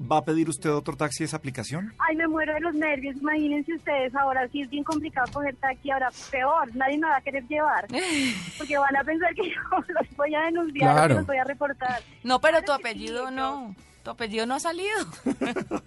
¿va 0.00 0.18
a 0.18 0.24
pedir 0.24 0.48
usted 0.48 0.70
otro 0.72 0.96
taxi 0.96 1.20
de 1.20 1.24
esa 1.26 1.36
aplicación? 1.38 1.92
Ay, 1.98 2.16
me 2.16 2.26
muero 2.28 2.54
de 2.54 2.60
los 2.60 2.74
nervios. 2.74 3.16
Imagínense 3.16 3.74
ustedes, 3.74 4.14
ahora 4.14 4.48
sí 4.48 4.62
es 4.62 4.70
bien 4.70 4.84
complicado 4.84 5.30
coger 5.32 5.56
taxi, 5.56 5.90
ahora 5.90 6.08
peor, 6.30 6.74
nadie 6.76 6.98
me 6.98 7.08
va 7.08 7.16
a 7.16 7.20
querer 7.20 7.46
llevar. 7.48 7.86
Porque 8.58 8.78
van 8.78 8.96
a 8.96 9.04
pensar 9.04 9.34
que 9.34 9.48
yo 9.50 9.54
los 9.88 10.16
voy 10.16 10.34
a 10.34 10.40
denunciar, 10.42 10.92
Claro. 10.94 11.08
que 11.08 11.18
los 11.18 11.26
voy 11.26 11.36
a 11.38 11.44
reportar. 11.44 12.00
No, 12.22 12.40
pero 12.40 12.62
tu 12.62 12.72
apellido 12.72 13.30
no. 13.30 13.74
Tu 14.08 14.12
apellido 14.12 14.46
no 14.46 14.54
ha 14.54 14.58
salido. 14.58 14.96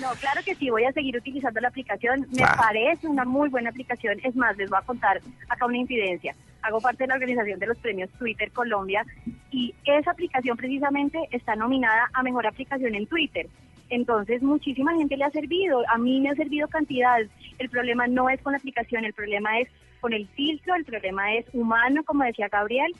No, 0.00 0.08
claro 0.20 0.40
que 0.44 0.54
sí, 0.54 0.70
voy 0.70 0.84
a 0.84 0.92
seguir 0.92 1.16
utilizando 1.16 1.60
la 1.60 1.68
aplicación. 1.68 2.26
Me 2.30 2.44
parece 2.56 3.06
una 3.06 3.24
muy 3.24 3.50
buena 3.50 3.68
aplicación. 3.68 4.18
Es 4.24 4.34
más, 4.34 4.56
les 4.56 4.70
voy 4.70 4.78
a 4.80 4.86
contar 4.86 5.20
acá 5.48 5.66
una 5.66 5.76
incidencia. 5.76 6.34
Hago 6.62 6.80
parte 6.80 7.04
de 7.04 7.08
la 7.08 7.14
organización 7.14 7.58
de 7.58 7.66
los 7.66 7.76
premios 7.78 8.08
Twitter 8.18 8.50
Colombia 8.52 9.04
y 9.50 9.74
esa 9.84 10.12
aplicación 10.12 10.56
precisamente 10.56 11.18
está 11.30 11.54
nominada 11.56 12.08
a 12.14 12.22
mejor 12.22 12.46
aplicación 12.46 12.94
en 12.94 13.06
Twitter. 13.06 13.48
Entonces, 13.90 14.42
muchísima 14.42 14.94
gente 14.94 15.16
le 15.16 15.24
ha 15.24 15.30
servido. 15.30 15.82
A 15.88 15.98
mí 15.98 16.20
me 16.20 16.30
ha 16.30 16.34
servido 16.34 16.68
cantidad. 16.68 17.18
El 17.58 17.68
problema 17.68 18.06
no 18.06 18.30
es 18.30 18.40
con 18.40 18.52
la 18.52 18.58
aplicación, 18.58 19.04
el 19.04 19.12
problema 19.12 19.58
es 19.58 19.68
con 20.00 20.14
el 20.14 20.26
filtro, 20.28 20.74
el 20.74 20.84
problema 20.84 21.34
es 21.34 21.44
humano, 21.52 22.02
como 22.04 22.24
decía 22.24 22.48
Gabriel, 22.48 22.94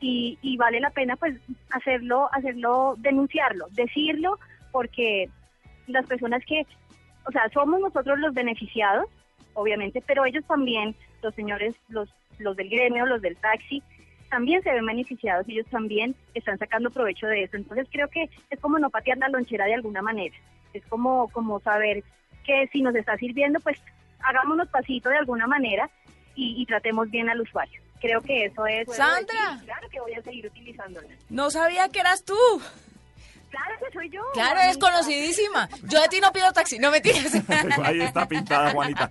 y, 0.00 0.38
y 0.42 0.56
vale 0.56 0.80
la 0.80 0.90
pena 0.90 1.16
pues 1.16 1.36
hacerlo, 1.70 2.28
hacerlo, 2.32 2.94
denunciarlo, 2.98 3.66
decirlo, 3.72 4.38
porque 4.72 5.28
las 5.86 6.06
personas 6.06 6.44
que, 6.44 6.66
o 7.26 7.32
sea, 7.32 7.48
somos 7.52 7.80
nosotros 7.80 8.18
los 8.18 8.34
beneficiados, 8.34 9.06
obviamente, 9.54 10.02
pero 10.06 10.24
ellos 10.24 10.44
también, 10.46 10.94
los 11.22 11.34
señores, 11.34 11.74
los, 11.88 12.08
los 12.38 12.56
del 12.56 12.68
gremio, 12.68 13.06
los 13.06 13.20
del 13.20 13.36
taxi, 13.36 13.82
también 14.30 14.62
se 14.62 14.72
ven 14.72 14.86
beneficiados 14.86 15.48
y 15.48 15.52
ellos 15.52 15.66
también 15.70 16.14
están 16.34 16.58
sacando 16.58 16.90
provecho 16.90 17.26
de 17.26 17.44
eso. 17.44 17.56
Entonces 17.56 17.88
creo 17.90 18.08
que 18.08 18.28
es 18.50 18.60
como 18.60 18.78
no 18.78 18.90
patear 18.90 19.18
la 19.18 19.28
lonchera 19.28 19.64
de 19.64 19.74
alguna 19.74 20.02
manera. 20.02 20.36
Es 20.74 20.84
como, 20.86 21.28
como 21.28 21.60
saber 21.60 22.04
que 22.44 22.68
si 22.68 22.82
nos 22.82 22.94
está 22.94 23.16
sirviendo, 23.16 23.58
pues 23.60 23.80
hagámonos 24.20 24.68
pasito 24.68 25.08
de 25.08 25.16
alguna 25.16 25.46
manera 25.46 25.90
y, 26.34 26.60
y 26.60 26.66
tratemos 26.66 27.10
bien 27.10 27.30
al 27.30 27.40
usuario. 27.40 27.80
Creo 28.00 28.20
que 28.20 28.46
eso 28.46 28.66
es... 28.66 28.86
Sandra. 28.94 29.60
Claro 29.64 29.88
que 29.88 30.00
voy 30.00 30.14
a 30.14 30.22
seguir 30.22 30.46
utilizándola. 30.46 31.08
No 31.28 31.50
sabía 31.50 31.88
que 31.88 32.00
eras 32.00 32.24
tú. 32.24 32.36
Claro 33.50 33.74
que 33.78 33.92
soy 33.92 34.10
yo. 34.10 34.20
Claro, 34.34 34.60
eres 34.60 34.76
conocidísima. 34.78 35.68
Yo 35.84 36.00
de 36.00 36.08
ti 36.08 36.18
no 36.20 36.30
pido 36.32 36.52
taxi, 36.52 36.78
no 36.78 36.90
me 36.90 37.00
tires. 37.00 37.32
Ahí 37.82 38.00
está 38.00 38.26
pintada, 38.28 38.72
Juanita. 38.72 39.10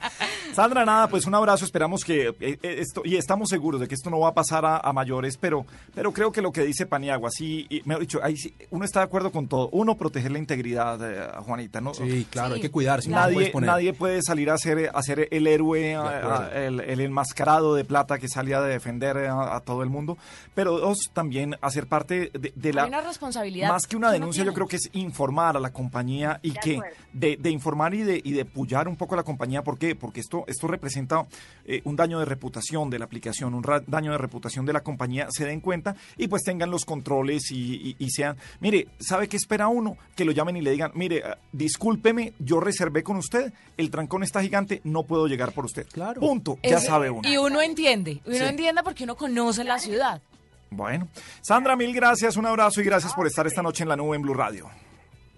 Sandra, 0.53 0.85
nada, 0.85 1.07
pues 1.07 1.25
un 1.25 1.35
abrazo. 1.35 1.65
Esperamos 1.65 2.03
que 2.03 2.27
eh, 2.27 2.35
eh, 2.39 2.59
esto, 2.79 3.01
y 3.03 3.15
estamos 3.17 3.49
seguros 3.49 3.81
de 3.81 3.87
que 3.87 3.95
esto 3.95 4.09
no 4.09 4.19
va 4.19 4.29
a 4.29 4.33
pasar 4.33 4.65
a, 4.65 4.77
a 4.77 4.93
mayores, 4.93 5.37
pero, 5.37 5.65
pero 5.95 6.11
creo 6.13 6.31
que 6.31 6.41
lo 6.41 6.51
que 6.51 6.61
dice 6.63 6.85
Paniagua, 6.85 7.29
sí, 7.31 7.65
y 7.69 7.81
me 7.85 7.95
ha 7.95 7.99
dicho, 7.99 8.19
ahí 8.23 8.37
sí, 8.37 8.53
uno 8.69 8.85
está 8.85 8.99
de 8.99 9.05
acuerdo 9.05 9.31
con 9.31 9.47
todo. 9.47 9.69
Uno, 9.71 9.95
proteger 9.97 10.31
la 10.31 10.39
integridad, 10.39 10.99
eh, 11.01 11.27
Juanita, 11.43 11.81
¿no? 11.81 11.93
Sí, 11.93 12.27
claro, 12.29 12.49
Sí, 12.49 12.53
hay 12.55 12.61
que 12.61 12.71
cuidarse. 12.71 13.09
no 13.09 13.17
Nadie, 13.17 13.49
poner. 13.51 13.67
nadie 13.69 13.93
puede 13.93 14.21
salir 14.21 14.49
a 14.51 14.57
ser, 14.57 14.91
a 14.93 15.01
ser 15.01 15.27
el 15.31 15.47
héroe, 15.47 15.95
a- 15.95 16.51
el, 16.53 16.79
el 16.81 16.99
enmascarado 17.01 17.73
de 17.75 17.83
plata 17.85 18.17
que 18.19 18.27
salía 18.29 18.61
de 18.61 18.69
defender 18.69 19.17
a, 19.17 19.55
a 19.55 19.59
todo 19.61 19.83
el 19.83 19.89
mundo, 19.89 20.17
pero 20.53 20.77
dos, 20.79 20.97
también 21.13 21.55
hacer 21.61 21.87
parte 21.87 22.29
de, 22.33 22.51
de 22.55 22.73
la... 22.73 22.83
Hay 22.83 22.89
una 22.89 23.01
responsabilidad. 23.01 23.69
Más 23.69 23.87
que 23.87 23.95
una 23.95 24.09
uno 24.09 24.26
denuncia, 24.27 24.43
yo 24.43 24.53
creo 24.53 24.67
que 24.67 24.75
es 24.77 24.89
informar 24.93 25.57
a 25.57 25.59
la 25.59 25.71
compañía 25.71 26.39
y 26.43 26.51
De 26.51 26.59
que 26.59 26.79
de, 27.13 27.37
de 27.37 27.49
informar 27.49 27.93
y 27.93 28.03
de, 28.03 28.21
y 28.23 28.31
de 28.33 28.45
pullar 28.45 28.87
un 28.87 28.95
poco 28.95 29.15
a 29.15 29.17
la 29.17 29.23
compañía. 29.23 29.63
¿Por 29.63 29.77
qué? 29.79 29.95
Porque 29.95 30.19
esto, 30.19 30.43
esto 30.47 30.67
representa 30.67 31.25
eh, 31.65 31.81
un 31.85 31.95
daño 31.95 32.19
de 32.19 32.25
reputación 32.25 32.89
de 32.89 32.99
la 32.99 33.05
aplicación, 33.05 33.53
un 33.53 33.63
ra- 33.63 33.83
daño 33.87 34.11
de 34.11 34.17
reputación 34.17 34.65
de 34.65 34.73
la 34.73 34.81
compañía. 34.81 35.27
Se 35.31 35.45
den 35.45 35.59
cuenta 35.61 35.95
y 36.17 36.27
pues 36.27 36.43
tengan 36.43 36.69
los 36.71 36.85
controles 36.85 37.51
y, 37.51 37.75
y- 37.75 37.95
y 37.99 38.09
sean. 38.11 38.37
Mire, 38.59 38.87
¿sabe 38.99 39.27
qué 39.27 39.37
espera 39.37 39.67
uno? 39.67 39.97
Que 40.15 40.25
lo 40.25 40.31
llamen 40.31 40.57
y 40.57 40.61
le 40.61 40.71
digan, 40.71 40.91
mire, 40.93 41.23
ah, 41.25 41.37
discúlpeme, 41.51 42.33
yo 42.39 42.59
reservé 42.59 43.03
con 43.03 43.17
usted, 43.17 43.53
el 43.77 43.89
trancón 43.91 44.23
está 44.23 44.41
gigante, 44.41 44.81
no 44.83 45.03
puedo 45.03 45.27
llegar 45.27 45.51
por 45.53 45.65
usted. 45.65 45.87
Claro. 45.91 46.19
Punto. 46.21 46.57
Ya 46.63 46.77
Es- 46.77 46.85
sabe 46.85 47.09
uno. 47.09 47.27
Y 47.27 47.37
uno 47.37 47.61
entiende. 47.61 48.21
Uno 48.25 48.35
Sí. 48.35 48.43
entiende 48.43 48.81
porque 48.83 49.03
uno 49.03 49.15
conoce 49.15 49.63
la 49.63 49.79
ciudad. 49.79 50.21
Bueno, 50.69 51.07
Sandra, 51.41 51.75
mil 51.75 51.93
gracias, 51.93 52.37
un 52.37 52.45
abrazo 52.45 52.81
y 52.81 52.83
gracias 52.83 53.13
por 53.13 53.25
estar 53.25 53.47
esta 53.47 53.61
noche 53.61 53.83
en 53.83 53.89
la 53.89 53.95
nube 53.95 54.15
en 54.15 54.21
Blue 54.21 54.33
Radio. 54.33 54.69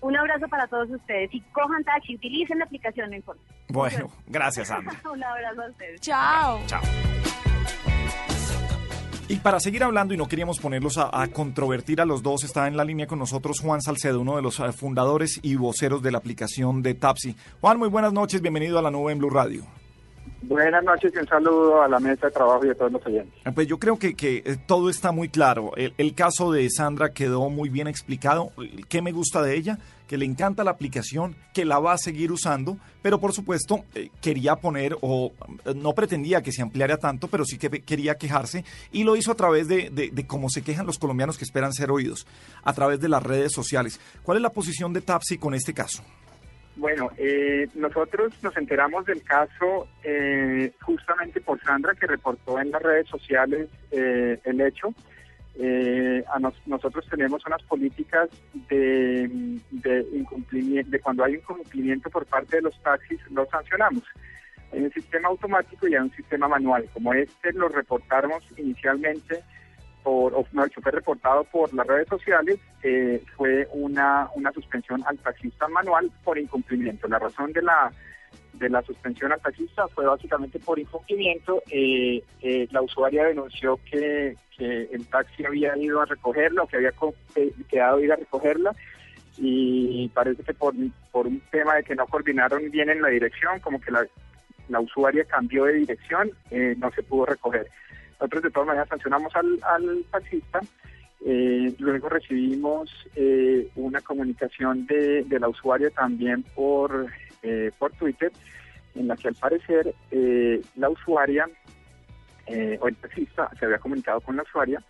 Un 0.01 0.15
abrazo 0.15 0.47
para 0.47 0.67
todos 0.67 0.89
ustedes. 0.89 1.29
Y 1.33 1.41
cojan 1.51 1.83
taxi, 1.83 2.15
utilicen 2.15 2.59
la 2.59 2.65
aplicación, 2.65 3.09
no 3.09 3.15
importa. 3.17 3.41
Bueno, 3.67 4.09
gracias, 4.27 4.69
Sandra. 4.69 4.93
Un 5.11 5.23
abrazo 5.23 5.61
a 5.61 5.69
ustedes. 5.69 6.01
Chao. 6.01 6.61
Chao. 6.67 6.81
Y 9.27 9.35
para 9.35 9.59
seguir 9.59 9.83
hablando, 9.83 10.13
y 10.13 10.17
no 10.17 10.27
queríamos 10.27 10.59
ponerlos 10.59 10.97
a, 10.97 11.21
a 11.21 11.27
controvertir 11.27 12.01
a 12.01 12.05
los 12.05 12.23
dos, 12.23 12.43
está 12.43 12.67
en 12.67 12.75
la 12.75 12.83
línea 12.83 13.05
con 13.05 13.19
nosotros 13.19 13.59
Juan 13.59 13.79
Salcedo, 13.79 14.21
uno 14.21 14.35
de 14.37 14.41
los 14.41 14.59
eh, 14.59 14.71
fundadores 14.71 15.39
y 15.43 15.55
voceros 15.55 16.01
de 16.01 16.11
la 16.11 16.17
aplicación 16.17 16.81
de 16.81 16.95
Tapsi. 16.95 17.35
Juan, 17.61 17.77
muy 17.77 17.89
buenas 17.89 18.11
noches, 18.11 18.41
bienvenido 18.41 18.79
a 18.79 18.81
la 18.81 18.89
nube 18.89 19.11
en 19.11 19.19
Blue 19.19 19.29
Radio. 19.29 19.65
Buenas 20.41 20.83
noches 20.83 21.11
y 21.13 21.17
un 21.17 21.27
saludo 21.27 21.81
a 21.81 21.87
la 21.87 21.99
mesa 21.99 22.27
de 22.27 22.31
trabajo 22.31 22.65
y 22.65 22.69
a 22.69 22.75
todos 22.75 22.91
los 22.93 23.05
oyentes. 23.05 23.33
Eh, 23.45 23.51
Pues 23.53 23.67
yo 23.67 23.77
creo 23.77 23.99
que, 23.99 24.15
que, 24.15 24.37
eh, 24.45 24.57
todo 24.65 24.89
está 24.89 25.11
muy 25.11 25.27
claro. 25.27 25.71
El, 25.75 26.15
caso 26.15 26.51
de 26.51 26.69
Sandra 26.69 27.13
quedó 27.13 27.49
muy 27.49 27.69
bien 27.69 27.87
explicado. 27.87 28.51
¿Qué 28.87 29.01
me 29.01 29.11
gusta 29.11 29.41
de 29.41 29.55
ella? 29.55 29.77
Que 30.07 30.17
le 30.17 30.25
encanta 30.25 30.63
la 30.63 30.71
aplicación, 30.71 31.35
que 31.53 31.65
la 31.65 31.79
va 31.79 31.93
a 31.93 31.97
seguir 31.97 32.31
usando, 32.31 32.77
pero 33.01 33.19
por 33.19 33.33
supuesto 33.33 33.83
eh, 33.95 34.09
quería 34.21 34.55
poner, 34.55 34.97
o 35.01 35.33
eh, 35.65 35.73
no 35.75 35.93
pretendía 35.93 36.41
que 36.41 36.51
se 36.51 36.61
ampliara 36.61 36.97
tanto, 36.97 37.27
pero 37.27 37.43
sí 37.45 37.57
que 37.57 37.69
quería 37.69 38.15
quejarse, 38.15 38.63
y 38.91 39.03
lo 39.03 39.15
hizo 39.17 39.31
a 39.31 39.35
través 39.35 39.67
de, 39.67 39.89
de 39.89 40.27
cómo 40.27 40.49
se 40.49 40.61
quejan 40.63 40.85
los 40.85 40.97
colombianos 40.99 41.37
que 41.37 41.43
esperan 41.43 41.73
ser 41.73 41.91
oídos, 41.91 42.25
a 42.63 42.73
través 42.73 42.99
de 42.99 43.09
las 43.09 43.21
redes 43.21 43.51
sociales. 43.51 43.99
¿Cuál 44.23 44.37
es 44.37 44.41
la 44.41 44.49
posición 44.51 44.93
de 44.93 45.01
Tapsi 45.01 45.37
con 45.37 45.53
este 45.53 45.73
caso? 45.73 46.01
Bueno, 46.79 47.09
eh, 47.17 47.67
nosotros 47.75 48.31
nos 48.41 48.55
enteramos 48.55 49.05
del 49.05 49.21
caso 49.21 49.89
eh, 50.01 50.71
justamente 50.81 51.41
por 51.41 51.61
Sandra, 51.61 51.93
que 51.93 52.07
reportó 52.07 52.57
en 52.57 52.71
las 52.71 52.81
redes 52.81 53.05
sociales 53.09 53.67
eh, 53.91 54.39
el 54.45 54.61
hecho. 54.61 54.93
Eh, 55.55 56.23
a 56.33 56.39
nos- 56.39 56.65
nosotros 56.65 57.05
tenemos 57.09 57.45
unas 57.45 57.61
políticas 57.63 58.29
de, 58.69 59.29
de 59.71 60.05
incumplimiento, 60.13 60.89
de 60.89 60.99
cuando 61.01 61.25
hay 61.25 61.35
incumplimiento 61.35 62.09
por 62.09 62.25
parte 62.25 62.55
de 62.55 62.61
los 62.61 62.81
taxis, 62.81 63.19
los 63.29 63.49
sancionamos. 63.49 64.03
Hay 64.71 64.79
un 64.79 64.91
sistema 64.91 65.27
automático 65.27 65.85
y 65.85 65.95
hay 65.95 66.01
un 66.01 66.15
sistema 66.15 66.47
manual. 66.47 66.85
Como 66.93 67.13
este 67.13 67.51
lo 67.51 67.67
reportamos 67.67 68.41
inicialmente 68.55 69.43
por, 70.03 70.33
o 70.33 70.45
no, 70.51 70.65
fue 70.81 70.91
reportado 70.91 71.43
por 71.45 71.73
las 71.73 71.85
redes 71.87 72.07
sociales, 72.07 72.59
eh, 72.83 73.21
fue 73.35 73.67
una, 73.73 74.29
una 74.35 74.51
suspensión 74.51 75.03
al 75.05 75.17
taxista 75.19 75.67
manual 75.67 76.11
por 76.23 76.37
incumplimiento. 76.37 77.07
La 77.07 77.19
razón 77.19 77.53
de 77.53 77.61
la 77.61 77.91
de 78.53 78.69
la 78.69 78.81
suspensión 78.81 79.31
al 79.31 79.39
taxista 79.39 79.87
fue 79.87 80.05
básicamente 80.05 80.59
por 80.59 80.77
incumplimiento. 80.77 81.63
Eh, 81.71 82.21
eh, 82.41 82.67
la 82.71 82.81
usuaria 82.81 83.23
denunció 83.23 83.79
que, 83.89 84.35
que 84.57 84.89
el 84.91 85.07
taxi 85.07 85.45
había 85.45 85.77
ido 85.77 86.01
a 86.01 86.05
recogerla 86.05 86.63
o 86.63 86.67
que 86.67 86.77
había 86.77 86.93
eh, 87.35 87.53
quedado 87.69 88.01
ir 88.01 88.11
a 88.11 88.17
recogerla 88.17 88.75
y 89.41 90.09
parece 90.09 90.43
que 90.43 90.53
por, 90.53 90.73
por 91.11 91.25
un 91.25 91.39
tema 91.49 91.75
de 91.75 91.83
que 91.83 91.95
no 91.95 92.05
coordinaron 92.07 92.69
bien 92.71 92.89
en 92.89 93.01
la 93.01 93.07
dirección, 93.07 93.61
como 93.61 93.79
que 93.79 93.89
la, 93.89 94.05
la 94.69 94.79
usuaria 94.79 95.25
cambió 95.25 95.65
de 95.65 95.73
dirección, 95.73 96.31
eh, 96.51 96.75
no 96.77 96.91
se 96.91 97.03
pudo 97.03 97.25
recoger. 97.25 97.67
Nosotros 98.19 98.43
de 98.43 98.51
todas 98.51 98.67
maneras 98.67 98.89
sancionamos 98.89 99.33
al, 99.35 99.59
al 99.63 100.03
taxista. 100.11 100.59
Eh, 101.25 101.73
luego 101.79 102.09
recibimos 102.09 102.89
eh, 103.15 103.69
una 103.75 104.01
comunicación 104.01 104.85
de, 104.87 105.23
de 105.23 105.39
la 105.39 105.49
usuaria 105.49 105.89
también 105.89 106.43
por, 106.55 107.07
eh, 107.43 107.71
por 107.77 107.91
Twitter, 107.93 108.31
en 108.95 109.07
la 109.07 109.15
que 109.15 109.29
al 109.29 109.35
parecer 109.35 109.93
la 110.75 110.89
usuaria 110.89 111.47
o 112.79 112.87
el 112.87 112.95
taxista 112.95 113.47
se 113.59 113.65
había 113.65 113.77
comunicado 113.77 114.19
con 114.21 114.35
la 114.35 114.41
usuaria 114.41 114.81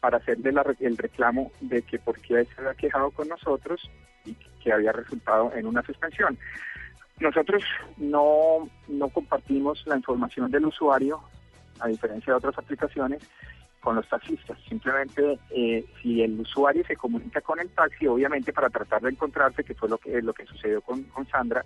para 0.00 0.16
hacerle 0.18 0.52
el 0.80 0.96
reclamo 0.96 1.52
de 1.60 1.82
que 1.82 2.00
por 2.00 2.20
qué 2.20 2.44
se 2.44 2.60
había 2.60 2.74
quejado 2.74 3.12
con 3.12 3.28
nosotros 3.28 3.88
y 4.24 4.34
que 4.62 4.72
había 4.72 4.90
resultado 4.90 5.52
en 5.54 5.66
una 5.66 5.82
suspensión. 5.82 6.36
Nosotros 7.20 7.62
no, 7.96 8.68
no 8.88 9.08
compartimos 9.08 9.82
la 9.86 9.96
información 9.96 10.50
del 10.50 10.66
usuario, 10.66 11.20
a 11.80 11.88
diferencia 11.88 12.32
de 12.32 12.36
otras 12.38 12.58
aplicaciones, 12.58 13.22
con 13.80 13.94
los 13.94 14.08
taxistas. 14.08 14.58
Simplemente, 14.68 15.38
eh, 15.50 15.84
si 16.02 16.20
el 16.20 16.40
usuario 16.40 16.84
se 16.84 16.96
comunica 16.96 17.40
con 17.40 17.60
el 17.60 17.70
taxi, 17.70 18.06
obviamente 18.06 18.52
para 18.52 18.68
tratar 18.68 19.00
de 19.02 19.10
encontrarse, 19.10 19.62
que 19.64 19.74
fue 19.74 19.88
lo 19.88 19.98
que, 19.98 20.20
lo 20.20 20.34
que 20.34 20.44
sucedió 20.44 20.82
con, 20.82 21.04
con 21.04 21.26
Sandra, 21.26 21.64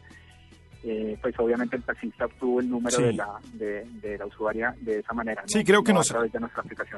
eh, 0.82 1.18
pues 1.20 1.38
obviamente 1.38 1.76
el 1.76 1.82
taxista 1.82 2.24
obtuvo 2.24 2.60
el 2.60 2.70
número 2.70 2.96
de, 2.96 3.12
la, 3.12 3.38
de, 3.52 4.16
la 4.18 4.24
usuaria 4.24 4.74
de 4.80 5.00
esa 5.00 5.12
manera. 5.12 5.42
Sí, 5.46 5.62
creo 5.62 5.84
que 5.84 5.92
nos, 5.92 6.14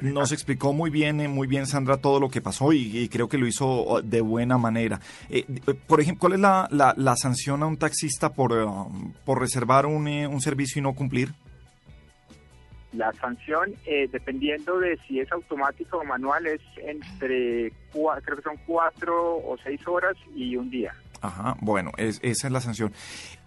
nos 0.03 0.31
explicó 0.31 0.73
muy 0.73 0.89
bien, 0.89 1.21
eh, 1.21 1.27
muy 1.27 1.49
bien 1.49 1.67
Sandra 1.67 1.97
todo 1.97 2.21
lo 2.21 2.29
que 2.29 2.41
pasó 2.41 2.73
y, 2.73 3.09
creo 3.09 3.29
que 3.29 3.39
lo 3.39 3.47
hizo 3.47 3.67
oh, 3.67 4.01
de 4.01 4.21
buena 4.21 4.57
manera. 4.57 5.01
Eh, 5.29 5.45
por 5.89 6.01
ejemplo, 6.01 6.21
¿cuál 6.21 6.35
es 6.35 6.41
la, 6.41 6.69
la, 6.71 7.17
sanción 7.17 7.65
a 7.65 7.67
un 7.67 7.77
taxista 7.77 8.33
por, 8.33 8.55
por 9.25 9.41
reservar 9.41 9.87
un, 9.87 10.07
un 10.07 10.41
servicio 10.41 10.79
y 10.79 10.83
no 10.83 10.95
cumplir? 10.95 11.31
La 12.93 13.11
sanción, 13.15 13.75
dependiendo 14.13 14.79
de 14.79 14.99
si 15.09 15.19
es 15.19 15.33
automático 15.33 15.99
o 15.99 16.05
manual, 16.05 16.47
es 16.47 16.61
entre, 16.77 17.73
creo 17.91 18.37
que 18.37 18.43
son 18.43 18.59
cuatro 18.67 19.39
o 19.39 19.57
seis 19.65 19.81
horas 19.89 20.15
y 20.37 20.57
un 20.57 20.71
día. 20.71 20.95
Ajá, 21.23 21.57
bueno, 21.61 21.93
esa 21.99 22.21
es 22.23 22.51
la 22.51 22.61
sanción. 22.61 22.93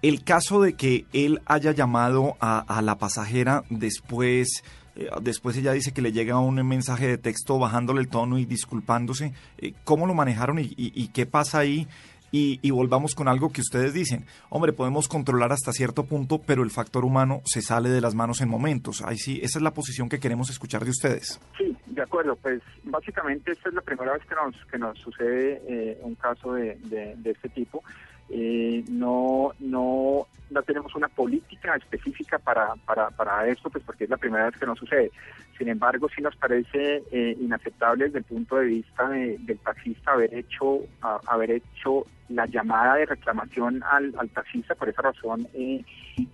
El 0.01 0.23
caso 0.23 0.61
de 0.61 0.73
que 0.75 1.05
él 1.11 1.41
haya 1.45 1.73
llamado 1.73 2.37
a, 2.39 2.81
la 2.81 2.97
pasajera 2.97 3.65
después, 3.69 4.63
eh, 4.95 5.09
después 5.21 5.57
ella 5.57 5.73
dice 5.73 5.91
que 5.91 6.01
le 6.01 6.13
llega 6.13 6.39
un 6.39 6.55
mensaje 6.65 7.05
de 7.05 7.17
texto 7.17 7.59
bajándole 7.59 7.99
el 7.99 8.07
tono 8.07 8.39
y 8.39 8.45
disculpándose, 8.45 9.33
eh, 9.57 9.73
¿cómo 9.83 10.07
lo 10.07 10.13
manejaron 10.13 10.57
y, 10.59 11.07
qué 11.09 11.25
pasa 11.25 11.59
ahí? 11.59 11.85
Y, 12.31 12.69
volvamos 12.71 13.15
con 13.15 13.29
algo 13.29 13.51
que 13.51 13.61
ustedes 13.61 13.93
dicen. 13.93 14.25
Hombre, 14.49 14.73
podemos 14.73 15.07
controlar 15.07 15.53
hasta 15.53 15.71
cierto 15.71 16.05
punto, 16.05 16.41
pero 16.45 16.63
el 16.63 16.71
factor 16.71 17.05
humano 17.05 17.41
se 17.45 17.61
sale 17.61 17.89
de 17.89 18.01
las 18.01 18.13
manos 18.13 18.41
en 18.41 18.49
momentos. 18.49 19.01
Ahí 19.01 19.17
sí, 19.17 19.39
esa 19.41 19.59
es 19.59 19.63
la 19.63 19.71
posición 19.71 20.09
que 20.09 20.19
queremos 20.19 20.49
escuchar 20.49 20.83
de 20.83 20.89
ustedes. 20.89 21.39
Sí, 21.57 21.75
de 21.85 22.01
acuerdo. 22.01 22.35
Pues 22.35 22.61
básicamente 22.83 23.51
esta 23.51 23.69
es 23.69 23.75
la 23.75 23.81
primera 23.81 24.13
vez 24.13 24.23
que 24.25 24.35
nos, 24.35 24.65
que 24.65 24.77
nos 24.77 24.99
sucede 24.99 25.61
eh, 25.67 25.97
un 26.01 26.15
caso 26.15 26.53
de, 26.53 26.75
de 26.83 27.31
este 27.31 27.49
tipo. 27.49 27.83
Eh, 28.29 28.83
no, 28.89 29.51
no, 29.59 30.27
no 30.49 30.63
tenemos 30.63 30.95
una 30.95 31.07
política 31.07 31.75
específica 31.75 32.39
para, 32.39 32.75
para, 32.85 33.09
para 33.11 33.47
esto, 33.47 33.69
pues 33.69 33.83
porque 33.83 34.05
es 34.05 34.09
la 34.09 34.17
primera 34.17 34.45
vez 34.45 34.57
que 34.57 34.65
nos 34.65 34.79
sucede. 34.79 35.11
Sin 35.57 35.69
embargo, 35.69 36.07
sí 36.13 36.21
nos 36.21 36.35
parece 36.35 37.03
eh, 37.11 37.37
inaceptable 37.39 38.05
desde 38.05 38.19
el 38.19 38.23
punto 38.25 38.57
de 38.57 38.65
vista 38.65 39.07
del 39.09 39.59
taxista 39.59 40.11
haber 40.11 40.33
hecho, 40.33 40.79
haber 41.27 41.51
hecho 41.51 42.05
la 42.29 42.45
llamada 42.45 42.95
de 42.95 43.05
reclamación 43.05 43.83
al, 43.83 44.13
al 44.17 44.29
taxista. 44.29 44.75
Por 44.75 44.89
esa 44.89 45.03
razón, 45.03 45.47
eh, 45.53 45.83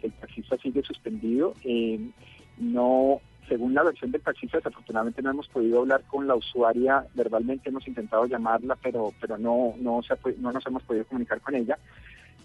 el 0.02 0.12
taxista 0.14 0.58
sigue 0.58 0.82
suspendido. 0.82 1.54
Eh, 1.64 2.00
no 2.58 3.22
según 3.51 3.74
la 3.74 3.84
versión 3.84 4.12
del 4.12 4.22
taxista, 4.22 4.60
desafortunadamente 4.60 5.22
no 5.22 5.31
hemos 5.31 5.50
podido 5.50 5.81
hablar 5.81 6.03
con 6.08 6.25
la 6.25 6.36
usuaria 6.36 7.05
verbalmente, 7.13 7.67
hemos 7.67 7.86
intentado 7.86 8.25
llamarla, 8.25 8.77
pero 8.81 9.12
pero 9.20 9.38
no 9.38 9.74
no, 9.77 10.01
se 10.03 10.15
no 10.38 10.53
nos 10.53 10.65
hemos 10.65 10.81
podido 10.84 11.03
comunicar 11.03 11.41
con 11.41 11.55
ella. 11.55 11.77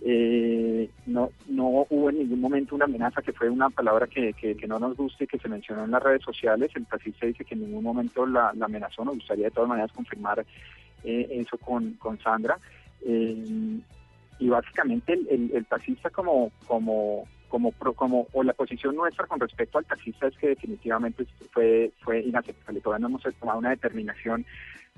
Eh, 0.02 0.90
no 1.06 1.30
no 1.46 1.86
hubo 1.88 2.10
en 2.10 2.18
ningún 2.18 2.40
momento 2.40 2.75
una 2.75 2.86
amenaza, 2.86 3.22
que 3.22 3.32
fue 3.32 3.48
una 3.48 3.70
palabra 3.70 4.08
que, 4.08 4.34
que, 4.34 4.66
no 4.66 4.80
nos 4.80 4.96
guste 4.96 5.25
y 5.25 5.26
que 5.28 5.38
se 5.38 5.48
mencionó 5.48 5.84
en 5.84 5.92
las 5.92 6.02
redes 6.02 6.22
sociales. 6.22 6.72
El 6.75 6.86
taxista 6.86 7.25
dice 7.25 7.44
que 7.44 7.54
en 7.54 7.60
ningún 7.60 7.84
momento 7.84 8.26
la, 8.26 8.52
amenazó, 8.60 9.04
nos 9.04 9.14
gustaría 9.14 9.44
de 9.44 9.52
todas 9.52 9.68
maneras 9.68 9.92
confirmar 9.92 10.44
eh, 11.04 11.28
eso 11.30 11.56
con, 11.58 11.92
con 12.00 12.18
Sandra. 12.18 12.58
Eh, 13.06 13.78
y 14.40 14.48
básicamente 14.48 15.12
el, 15.12 15.52
el 15.54 15.66
taxista 15.66 16.10
como, 16.10 16.50
como 16.66 17.28
como 17.49 17.73
como 17.73 18.26
o 18.33 18.43
la 18.43 18.53
posición 18.53 18.97
nuestra 18.97 19.26
con 19.26 19.41
respecto 19.41 19.79
al 19.79 19.85
taxista 19.85 20.26
es 20.26 20.37
que 20.37 20.49
definitivamente 20.49 21.25
fue 21.53 21.93
fue 22.00 22.21
inaceptable 22.21 22.81
todavía 22.81 23.09
no 23.09 23.09
hemos 23.09 23.23
tomado 23.38 23.59
una 23.59 23.71
determinación 23.71 24.45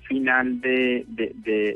final 0.03 0.61
de, 0.61 1.05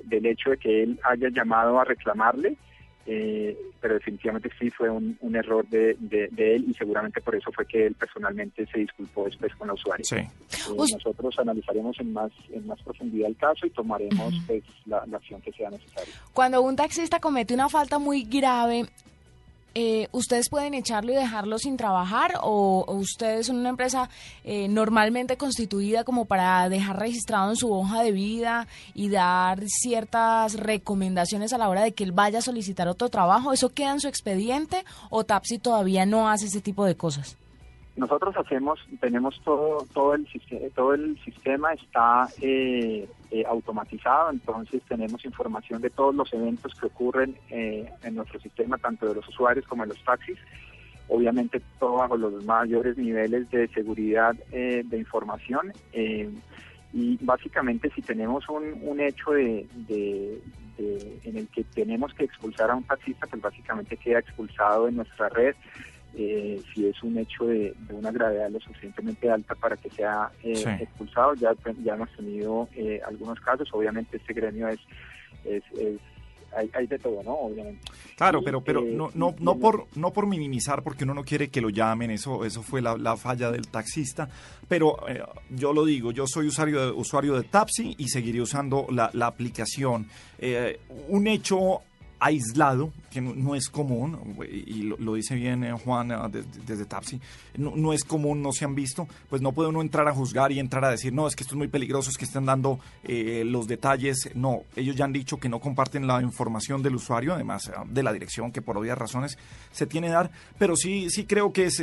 del 0.05 0.27
hecho 0.27 0.51
de 0.51 0.57
que 0.57 0.83
él 0.85 1.01
haya 1.05 1.29
llamado 1.29 1.79
a 1.79 1.85
reclamarle 1.85 2.57
eh, 3.05 3.57
pero 3.81 3.95
definitivamente 3.95 4.49
sí 4.61 4.71
fue 4.71 4.89
un, 4.89 5.17
error 5.35 5.67
de, 5.69 5.97
él 6.37 6.65
y 6.69 6.75
seguramente 6.75 7.21
por 7.21 7.35
eso 7.35 7.51
fue 7.51 7.67
que 7.67 7.87
él 7.87 7.95
personalmente 7.95 8.65
se 8.67 8.79
disculpó 8.79 9.25
después 9.25 9.53
con 9.57 9.67
la 9.67 9.75
usuaria. 9.75 10.05
Eh, 10.13 10.29
nosotros 10.77 11.37
analizaremos 11.37 11.99
en 11.99 12.13
más 12.13 12.31
en 12.53 12.65
más 12.65 12.81
profundidad 12.83 13.29
el 13.29 13.37
caso 13.37 13.67
y 13.67 13.71
tomaremos 13.71 14.35
pues, 14.47 14.63
la, 14.87 15.05
la, 15.07 15.17
acción 15.17 15.41
que 15.41 15.51
sea 15.51 15.71
necesaria. 15.71 16.15
Cuando 16.33 16.63
un 16.63 16.77
taxista 16.77 17.19
comete 17.19 17.55
una 17.55 17.69
falta 17.69 17.99
muy 17.99 18.23
grave, 18.23 18.87
eh, 19.75 20.09
¿ustedes 20.13 20.49
pueden 20.49 20.75
echarlo 20.75 21.13
y 21.13 21.17
dejarlo 21.17 21.59
sin 21.59 21.77
trabajar 21.77 22.35
o, 22.43 22.85
ustedes 22.89 23.47
son 23.47 23.57
una 23.57 23.71
empresa 23.71 24.11
eh, 24.45 24.69
normalmente 24.69 25.37
constituida 25.37 26.05
como 26.05 26.27
para 26.27 26.69
dejar 26.69 26.99
registrado 26.99 27.51
en 27.51 27.57
su 27.57 27.73
hoja 27.73 28.03
de 28.03 28.13
vida 28.13 28.67
y 28.95 29.09
dar 29.09 29.63
ciertas 29.67 30.55
recomendaciones 30.55 31.53
a 31.53 31.59
la 31.59 31.69
hora 31.69 31.83
de 31.83 31.93
que 31.93 32.05
él 32.05 32.13
vaya 32.13 32.41
a 32.41 32.43
solicitar 32.43 32.89
otro 32.89 33.09
trabajo? 33.09 33.53
¿Eso 33.53 33.71
queda 33.71 33.93
en 33.93 34.01
su 34.01 34.09
expediente 34.09 34.85
o 35.11 35.25
TAPSI 35.25 35.59
todavía 35.59 36.07
no 36.07 36.29
hace 36.29 36.47
ese 36.47 36.61
tipo 36.61 36.85
de 36.85 36.95
cosas? 36.95 37.37
Nosotros 37.95 38.35
hacemos, 38.39 38.81
tenemos 39.01 39.39
todo, 39.45 39.87
todo 39.93 40.15
el 40.15 40.27
todo 40.75 40.95
el 40.95 41.19
sistema 41.23 41.75
está 41.75 42.27
eh, 42.41 43.07
eh, 43.31 43.45
automatizado, 43.47 44.31
entonces 44.31 44.81
tenemos 44.89 45.23
información 45.27 45.83
de 45.83 45.91
todos 45.91 46.15
los 46.15 46.33
eventos 46.33 46.75
que 46.75 46.87
ocurren 46.87 47.37
eh, 47.51 47.91
en 48.03 48.15
nuestro 48.15 48.41
sistema, 48.41 48.79
tanto 48.79 49.07
de 49.07 49.17
los 49.17 49.29
usuarios 49.29 49.67
como 49.67 49.83
de 49.83 49.91
los 49.91 50.03
taxis. 50.05 50.39
Obviamente 51.09 51.61
todo 51.79 51.97
bajo 51.97 52.17
los 52.17 52.43
mayores 52.47 52.97
niveles 52.97 53.51
de 53.51 53.69
seguridad 53.69 54.35
de 54.51 54.97
información. 54.97 55.73
y 56.95 57.19
básicamente 57.21 57.91
si 57.95 58.01
tenemos 58.01 58.49
un, 58.49 59.01
hecho 59.01 59.33
de, 59.33 59.67
en 60.79 61.37
el 61.37 61.49
que 61.49 61.65
tenemos 61.65 62.15
que 62.15 62.25
expulsar 62.25 62.71
a 62.71 62.77
un 62.77 62.85
taxista, 62.85 63.27
pues 63.27 63.43
básicamente 63.43 63.99
queda 63.99 64.21
expulsado 64.21 64.87
de 64.87 64.93
nuestra 64.93 65.29
red 65.29 65.55
eh, 66.15 66.61
si 66.75 66.87
es 66.87 67.03
un 67.03 67.17
hecho 67.17 67.47
de, 67.47 67.75
una 67.91 68.11
gravedad 68.11 68.51
lo 68.51 68.61
suficientemente 68.61 69.31
alta 69.31 69.55
para 69.55 69.77
que 69.77 69.89
sea 69.91 70.31
eh, 70.43 70.79
expulsado. 70.81 71.35
Ya, 71.35 71.55
ya 71.83 71.95
hemos 71.95 72.11
tenido 72.11 72.69
eh, 72.77 73.01
algunos 73.07 73.41
casos, 73.41 73.69
obviamente 73.73 74.19
este 74.19 74.35
gremio 74.35 74.69
es, 74.69 74.81
es, 75.45 75.63
hay, 76.75 76.87
de 76.87 76.99
todo, 76.99 77.23
¿no? 77.23 77.33
Obviamente. 77.33 77.81
Claro, 78.15 78.43
pero 78.45 78.61
pero 78.61 78.83
no 78.83 79.11
no 79.15 79.35
no 79.39 79.59
por 79.59 79.87
no 79.97 80.13
por 80.13 80.27
minimizar 80.27 80.83
porque 80.83 81.05
uno 81.05 81.15
no 81.15 81.25
quiere 81.25 81.49
que 81.49 81.63
lo 81.63 81.71
llamen, 81.71 82.11
eso 82.11 82.45
eso 82.45 82.63
fue 82.63 82.83
la, 82.83 83.17
falla 83.17 83.51
del 83.51 83.69
taxista, 83.69 84.29
pero 84.69 84.99
yo 85.49 85.73
lo 85.73 85.87
digo, 85.87 86.13
yo 86.13 86.27
soy 86.27 86.47
usuario 86.49 86.85
de, 86.85 86.93
usuario 86.93 87.35
de 87.41 87.45
Tapsi 87.45 87.95
y 87.97 88.09
seguiré 88.09 88.43
usando 88.43 88.87
la, 88.91 89.09
la 89.15 89.29
aplicación. 89.29 90.09
un 91.09 91.27
hecho 91.27 91.81
aislado, 92.23 92.93
que 93.11 93.21
no, 93.21 93.57
es 93.57 93.69
común, 93.69 94.37
y 94.49 94.83
lo, 94.85 95.15
dice 95.15 95.35
bien 95.35 95.65
eh, 95.65 95.73
Juan 95.73 96.13
eh, 96.13 96.45
desde 96.65 96.85
Tapsi, 96.87 97.21
no, 97.57 97.93
es 97.93 98.05
común, 98.05 98.41
no 98.41 98.53
se 98.53 98.65
han 98.65 98.77
visto, 98.77 99.09
pues 99.29 99.43
no 99.43 99.51
puede 99.51 99.69
uno 99.71 99.83
entrar 99.83 100.07
a 100.07 100.15
juzgar 100.15 100.53
y 100.53 100.61
entrar 100.61 100.85
a 100.85 100.91
decir, 100.91 101.13
no, 101.13 101.27
es 101.27 101.35
que 101.35 101.43
esto 101.43 101.57
es 101.57 101.59
muy 101.59 101.67
peligroso, 101.67 102.11
es 102.11 102.17
que 102.17 102.25
están 102.25 102.47
dando 102.47 102.79
eh, 103.03 103.43
los 103.45 103.67
detalles. 103.67 104.31
No, 104.35 104.63
ellos 104.77 104.95
ya 104.95 105.05
han 105.05 105.13
dicho 105.13 105.39
que 105.39 105.49
no 105.49 105.59
comparten 105.59 106.07
la 106.07 106.23
información 106.23 106.81
del 106.81 106.95
usuario, 106.95 107.35
además 107.35 107.71
de 107.87 108.03
la 108.05 108.13
dirección, 108.13 108.53
que 108.53 108.63
por 108.63 108.79
obvias 108.79 108.97
razones 108.97 109.37
se 109.73 109.87
tiene 109.87 110.07
que 110.07 110.13
dar, 110.13 110.31
pero 110.59 110.77
sí, 110.77 111.11
sí 111.11 111.25
creo 111.25 111.53
que 111.53 111.65
es, 111.65 111.83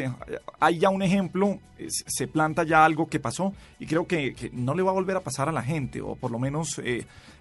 hay 0.60 0.80
ya 0.80 0.90
un 0.90 1.02
ejemplo, 1.02 1.60
se 1.88 2.28
planta 2.28 2.64
ya 2.64 2.86
algo 2.86 3.08
que 3.08 3.20
pasó 3.20 3.54
y 3.78 3.86
creo 3.88 4.08
que, 4.08 4.52
no 4.54 4.74
le 4.74 4.84
va 4.84 4.92
a 4.92 4.94
volver 4.94 5.18
a 5.18 5.22
pasar 5.22 5.50
a 5.50 5.52
la 5.52 5.64
gente, 5.64 6.02
o 6.02 6.16
por 6.16 6.32
lo 6.32 6.40
menos 6.40 6.80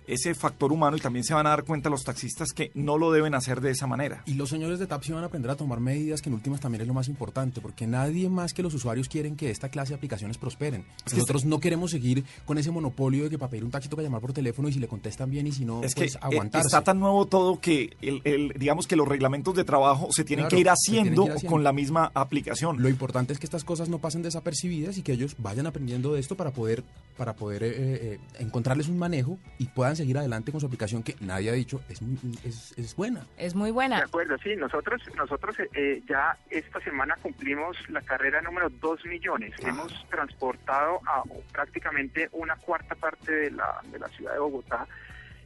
ese 0.08 0.34
factor 0.34 0.72
humano 0.72 0.96
y 0.96 1.00
también 1.00 1.24
se 1.24 1.34
van 1.34 1.46
a 1.46 1.50
dar 1.50 1.64
cuenta 1.64 1.90
los 1.90 2.02
taxistas 2.02 2.52
que 2.52 2.70
no 2.74 2.98
lo 2.98 3.12
deben 3.12 3.34
hacer 3.34 3.60
de 3.60 3.70
esa 3.70 3.86
manera. 3.86 4.22
Y 4.26 4.34
los 4.34 4.48
señores 4.48 4.78
de 4.78 4.86
taxi 4.86 5.12
van 5.12 5.22
a 5.22 5.26
aprender 5.26 5.50
a 5.50 5.56
tomar 5.56 5.80
medidas 5.80 6.22
que 6.22 6.30
en 6.30 6.34
últimas 6.34 6.60
también 6.60 6.82
es 6.82 6.88
lo 6.88 6.94
más 6.94 7.08
importante, 7.08 7.60
porque 7.60 7.86
nadie 7.86 8.28
más 8.28 8.54
que 8.54 8.62
los 8.62 8.74
usuarios 8.74 9.08
quieren 9.08 9.36
que 9.36 9.50
esta 9.50 9.68
clase 9.68 9.90
de 9.90 9.96
aplicaciones 9.96 10.38
prosperen. 10.38 10.84
Nosotros 11.12 11.44
no 11.44 11.60
queremos 11.60 11.90
seguir 11.90 12.24
con 12.46 12.58
ese 12.58 12.70
monopolio 12.70 13.24
de 13.24 13.30
que 13.30 13.38
para 13.38 13.50
pedir 13.50 13.64
un 13.64 13.70
taxi 13.70 13.88
toca 13.88 14.02
llamar 14.02 14.20
por 14.20 14.32
teléfono 14.32 14.68
y 14.68 14.72
si 14.72 14.78
le 14.78 14.88
contestan 14.88 15.30
bien 15.30 15.46
y 15.46 15.52
si 15.52 15.64
no, 15.64 15.82
es 15.82 15.94
pues 15.94 16.16
que 16.16 16.18
aguantarse. 16.20 16.68
Está 16.68 16.82
tan 16.82 16.98
nuevo 16.98 17.26
todo 17.26 17.60
que 17.60 17.96
el, 18.00 18.54
digamos 18.58 18.86
que 18.86 18.96
los 18.96 19.06
reglamentos 19.06 19.54
de 19.54 19.64
trabajo 19.64 20.08
se 20.10 20.24
tienen, 20.24 20.48
que, 20.48 20.58
ir 20.58 20.70
haciendo 20.70 21.28
con 21.46 21.62
la 21.62 21.72
misma 21.72 22.10
aplicación. 22.14 22.82
Lo 22.82 22.88
importante 22.88 23.32
es 23.34 23.38
que 23.38 23.46
estas 23.46 23.64
cosas 23.64 23.88
no 23.88 23.98
pasen 23.98 24.22
desapercibidas 24.22 24.96
y 24.96 25.02
que 25.02 25.12
ellos 25.12 25.36
vayan 25.38 25.66
aprendiendo 25.66 26.14
de 26.14 26.20
esto 26.20 26.34
para 26.34 26.52
poder, 26.52 26.82
para 27.16 27.34
poder 27.34 27.62
eh, 27.62 27.72
eh, 27.76 28.18
encontrarles 28.38 28.88
un 28.88 28.98
manejo 28.98 29.38
y 29.58 29.66
puedan 29.66 29.97
seguir 29.98 30.16
adelante 30.16 30.50
con 30.50 30.60
su 30.60 30.66
aplicación 30.66 31.02
que 31.02 31.16
nadie 31.20 31.50
ha 31.50 31.52
dicho 31.52 31.82
es, 31.88 32.00
es, 32.44 32.74
es, 32.78 32.96
buena. 32.96 33.26
Es 33.36 33.54
muy 33.54 33.70
buena. 33.70 33.96
De 33.98 34.04
acuerdo, 34.04 34.36
sí. 34.38 34.56
Nosotros, 34.56 35.02
nosotros 35.16 35.56
eh, 35.74 36.02
ya 36.08 36.36
esta 36.50 36.80
semana 36.80 37.16
cumplimos 37.20 37.76
la 37.90 38.00
carrera 38.00 38.40
número 38.40 38.70
2 38.70 39.04
millones. 39.06 39.52
Ah. 39.62 39.68
Hemos 39.68 40.08
transportado 40.08 41.00
a 41.06 41.22
prácticamente 41.52 42.28
una 42.32 42.56
cuarta 42.56 42.94
parte 42.94 43.32
de 43.32 43.50
la, 43.50 43.80
de 43.92 43.98
la 43.98 44.08
ciudad 44.08 44.32
de 44.32 44.38
Bogotá 44.38 44.86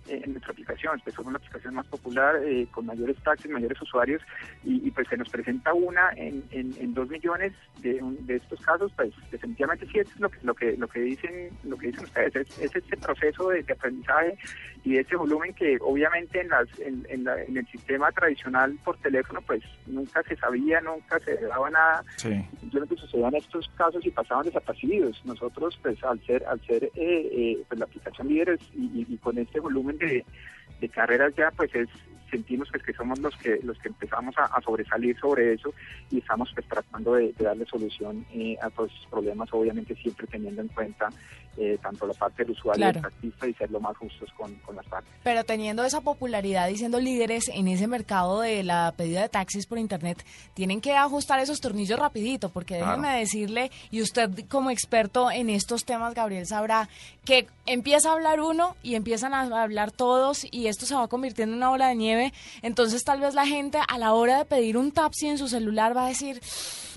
en 0.09 0.33
nuestra 0.33 0.53
aplicación. 0.53 1.01
Pues 1.03 1.15
somos 1.15 1.33
la 1.33 1.39
aplicación 1.39 1.75
más 1.75 1.87
popular, 1.87 2.37
eh, 2.45 2.67
con 2.71 2.87
mayores 2.87 3.17
taxis, 3.23 3.51
mayores 3.51 3.81
usuarios, 3.81 4.23
y, 4.65 4.91
pues 4.91 5.09
se 5.09 5.17
nos 5.17 5.29
presenta 5.29 5.73
una 5.73 6.11
en, 6.17 6.45
en, 6.51 6.95
dos 6.95 7.09
millones 7.09 7.53
de, 7.81 8.01
de, 8.21 8.37
estos 8.37 8.61
casos, 8.61 8.93
pues 8.97 9.13
definitivamente 9.31 9.87
sí 9.87 9.99
es 9.99 10.21
lo 10.21 10.29
que, 10.29 10.39
lo 10.43 10.55
que, 10.55 10.77
lo 10.77 10.89
que 10.89 11.01
dicen, 11.01 11.51
lo 11.65 11.77
que 11.77 11.89
dicen 11.89 12.05
ustedes, 12.05 12.37
es, 12.37 12.59
es 12.59 12.77
este 12.77 12.97
proceso 12.97 13.49
de, 13.49 13.65
aprendizaje 13.73 14.39
y 14.85 14.97
ese 14.97 15.17
volumen 15.17 15.55
que 15.55 15.79
obviamente 15.81 16.41
en, 16.41 16.49
las, 16.49 16.67
en, 16.81 17.07
en, 17.09 17.57
el 17.57 17.67
sistema 17.69 18.11
tradicional 18.11 18.77
por 18.85 18.97
teléfono 18.99 19.41
pues 19.43 19.63
nunca 19.87 20.23
se 20.25 20.37
sabía, 20.37 20.81
nunca 20.81 21.21
se 21.21 21.37
daba 21.37 21.71
nada, 21.71 22.05
simplemente 22.17 22.97
sucedían 22.97 23.35
estos 23.35 23.69
casos 23.77 24.05
y 24.05 24.11
pasaban 24.11 24.45
desapercibidos. 24.45 25.25
Nosotros 25.25 25.79
pues 25.83 26.03
al 26.03 26.21
ser, 26.27 26.45
al 26.47 26.61
ser 26.67 26.85
eh, 26.85 26.91
eh, 26.97 27.63
pues, 27.69 27.79
la 27.79 27.85
aplicación 27.85 28.29
líderes 28.29 28.61
y, 28.75 29.07
y, 29.09 29.17
con 29.19 29.39
este 29.39 29.61
volumen 29.61 29.99
de, 29.99 30.25
de 30.81 30.89
carreras 30.89 31.33
ya 31.37 31.51
pues 31.53 31.73
es 31.75 31.89
sentimos 32.33 32.69
pues, 32.71 32.83
que 32.83 32.95
somos 32.95 33.19
los 33.21 33.37
que 33.37 33.61
los 33.63 33.79
que 33.79 33.89
empezamos 33.89 34.35
a, 34.39 34.61
sobresalir 34.63 35.19
sobre 35.21 35.53
eso 35.53 35.73
y 36.11 36.19
estamos 36.19 36.51
pues, 36.55 36.67
tratando 36.67 37.15
de, 37.15 37.33
darle 37.39 37.67
solución 37.67 38.25
eh, 38.33 38.57
a 38.61 38.71
todos 38.71 38.91
esos 38.91 39.07
problemas, 39.07 39.49
obviamente 39.53 39.95
siempre 39.97 40.27
teniendo 40.27 40.63
en 40.63 40.69
cuenta 40.69 41.11
eh, 41.59 41.79
tanto 41.83 42.07
la 42.07 42.15
parte 42.15 42.45
del 42.45 42.53
usuario 42.53 42.89
y 42.89 42.93
del 42.95 43.05
artista 43.05 43.47
y 43.47 43.53
ser 43.53 43.71
lo 43.71 43.79
más 43.79 43.95
justos 43.99 44.31
con, 44.39 44.57
las 44.75 44.87
partes. 44.87 45.13
Pero 45.23 45.45
teniendo 45.45 45.85
esa 45.85 46.01
popularidad 46.01 46.69
y 46.69 46.79
siendo 46.79 46.99
líderes 46.99 47.49
en 47.49 47.69
ese 47.69 47.87
mercado 47.87 48.41
de 48.41 48.63
la 48.63 48.95
pedida 48.97 49.21
de 49.21 49.29
taxis 49.29 49.67
por 49.67 49.79
internet, 49.79 50.25
tienen 50.55 50.81
que 50.81 50.95
ajustar 50.95 51.41
esos 51.41 51.61
tornillos 51.61 51.99
rapidito, 51.99 52.49
porque 52.49 52.77
déjeme 52.77 53.19
decirle, 53.19 53.71
y 53.91 54.01
usted 54.01 54.31
como 54.49 54.71
experto 54.71 55.31
en 55.31 55.51
estos 55.51 55.85
temas, 55.85 56.15
Gabriel, 56.15 56.47
sabrá 56.47 56.89
que 57.27 57.47
empieza 57.67 58.09
a 58.09 58.13
hablar 58.15 58.41
uno 58.41 58.75
y 58.83 58.95
empiezan 58.95 59.35
a 59.35 59.43
hablar 59.63 59.93
todos 59.93 60.47
y 60.51 60.69
esto 60.69 60.87
se 60.87 60.95
va 60.95 61.07
convirtiendo 61.09 61.53
en 61.53 61.59
una 61.59 61.69
bola 61.69 61.89
de 61.89 61.97
nieve, 61.97 62.22
entonces 62.63 63.03
tal 63.05 63.21
vez 63.21 63.35
la 63.35 63.47
gente 63.47 63.79
a 63.87 63.99
la 63.99 64.13
hora 64.13 64.39
de 64.39 64.45
pedir 64.45 64.77
un 64.77 64.93
taxi 64.93 65.29
en 65.29 65.39
su 65.39 65.49
celular 65.49 65.97
va 65.97 66.07
a 66.07 66.09
decir 66.09 66.41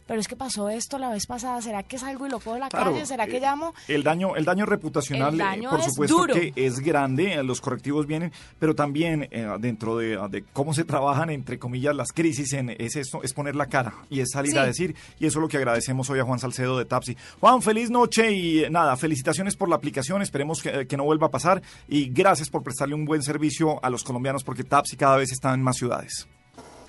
pero 0.08 0.20
es 0.20 0.28
que 0.28 0.36
pasó 0.36 0.70
esto 0.70 0.98
la 0.98 1.10
vez 1.10 1.26
pasada, 1.26 1.62
¿será 1.62 1.84
que 1.84 1.98
salgo 1.98 2.28
y 2.28 2.30
lo 2.30 2.40
puedo 2.40 2.58
la 2.58 2.70
calle? 2.70 3.06
¿Será 3.06 3.26
que 3.26 3.38
eh, 3.38 3.42
llamo? 3.42 3.74
El 3.88 4.04
daño, 4.04 4.36
el 4.36 4.46
daño 4.46 4.66
reputacional, 4.66 5.40
eh, 5.40 5.68
por 5.70 5.82
supuesto 5.82 6.28
que 6.28 6.54
es 6.56 6.80
grande, 6.80 7.34
eh, 7.34 7.44
los 7.44 7.62
correctivos 7.62 8.06
vienen, 8.06 8.32
pero 8.60 8.76
también 8.76 9.30
dentro 9.60 9.98
de, 9.98 10.44
cómo 10.54 10.74
se 10.74 10.84
trabajan, 10.84 11.30
entre 11.30 11.58
comillas, 11.60 11.96
las 11.96 12.12
crisis, 12.12 12.54
en, 12.54 12.70
es 12.70 12.96
esto, 12.96 13.24
es 13.24 13.34
poner 13.34 13.56
la 13.56 13.68
cara 13.68 13.94
y 14.10 14.20
es 14.20 14.32
salir 14.32 14.58
a 14.60 14.66
decir, 14.66 14.96
y 15.20 15.26
eso 15.26 15.40
es 15.40 15.42
lo 15.42 15.48
que 15.48 15.58
agradecemos 15.58 16.10
hoy 16.10 16.20
a 16.20 16.24
Juan 16.24 16.40
Salcedo 16.40 16.78
de 16.78 16.86
Tapsi. 16.86 17.18
Juan, 17.40 17.62
feliz 17.62 17.90
noche 17.90 18.32
y 18.32 18.70
nada, 18.70 18.96
felicitaciones 18.98 19.56
por 19.56 19.70
la 19.70 19.76
aplicación, 19.76 20.22
esperemos 20.22 20.62
que, 20.62 20.88
que 20.88 20.98
no 20.98 21.04
vuelva 21.04 21.28
a 21.28 21.32
pasar 21.32 21.62
y 21.88 22.10
gracias 22.10 22.50
por 22.50 22.64
prestarle 22.64 22.96
un 22.96 23.06
buen 23.06 23.24
servicio 23.24 23.84
a 23.84 23.90
los 23.90 24.04
colombianos 24.04 24.44
porque 24.44 24.64
Tapsi 24.64 24.96
cada 24.96 25.18
vez 25.18 25.32
está 25.32 25.54
en 25.54 25.62
más 25.62 25.78
ciudades. 25.78 26.28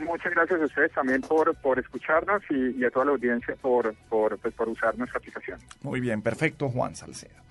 Muchas 0.00 0.32
gracias 0.32 0.60
a 0.60 0.64
ustedes 0.64 0.92
también 0.92 1.20
por, 1.22 1.54
por 1.56 1.78
escucharnos 1.78 2.42
y, 2.50 2.84
a 2.84 2.90
toda 2.90 3.06
la 3.06 3.12
audiencia 3.12 3.54
por, 3.56 3.94
por, 4.08 4.38
pues, 4.38 4.54
por 4.54 4.68
usar 4.68 4.96
nuestra 4.98 5.18
aplicación. 5.18 5.58
Muy 5.82 6.00
bien, 6.00 6.22
perfecto, 6.22 6.68
Juan 6.68 6.94
Salcedo. 6.94 7.45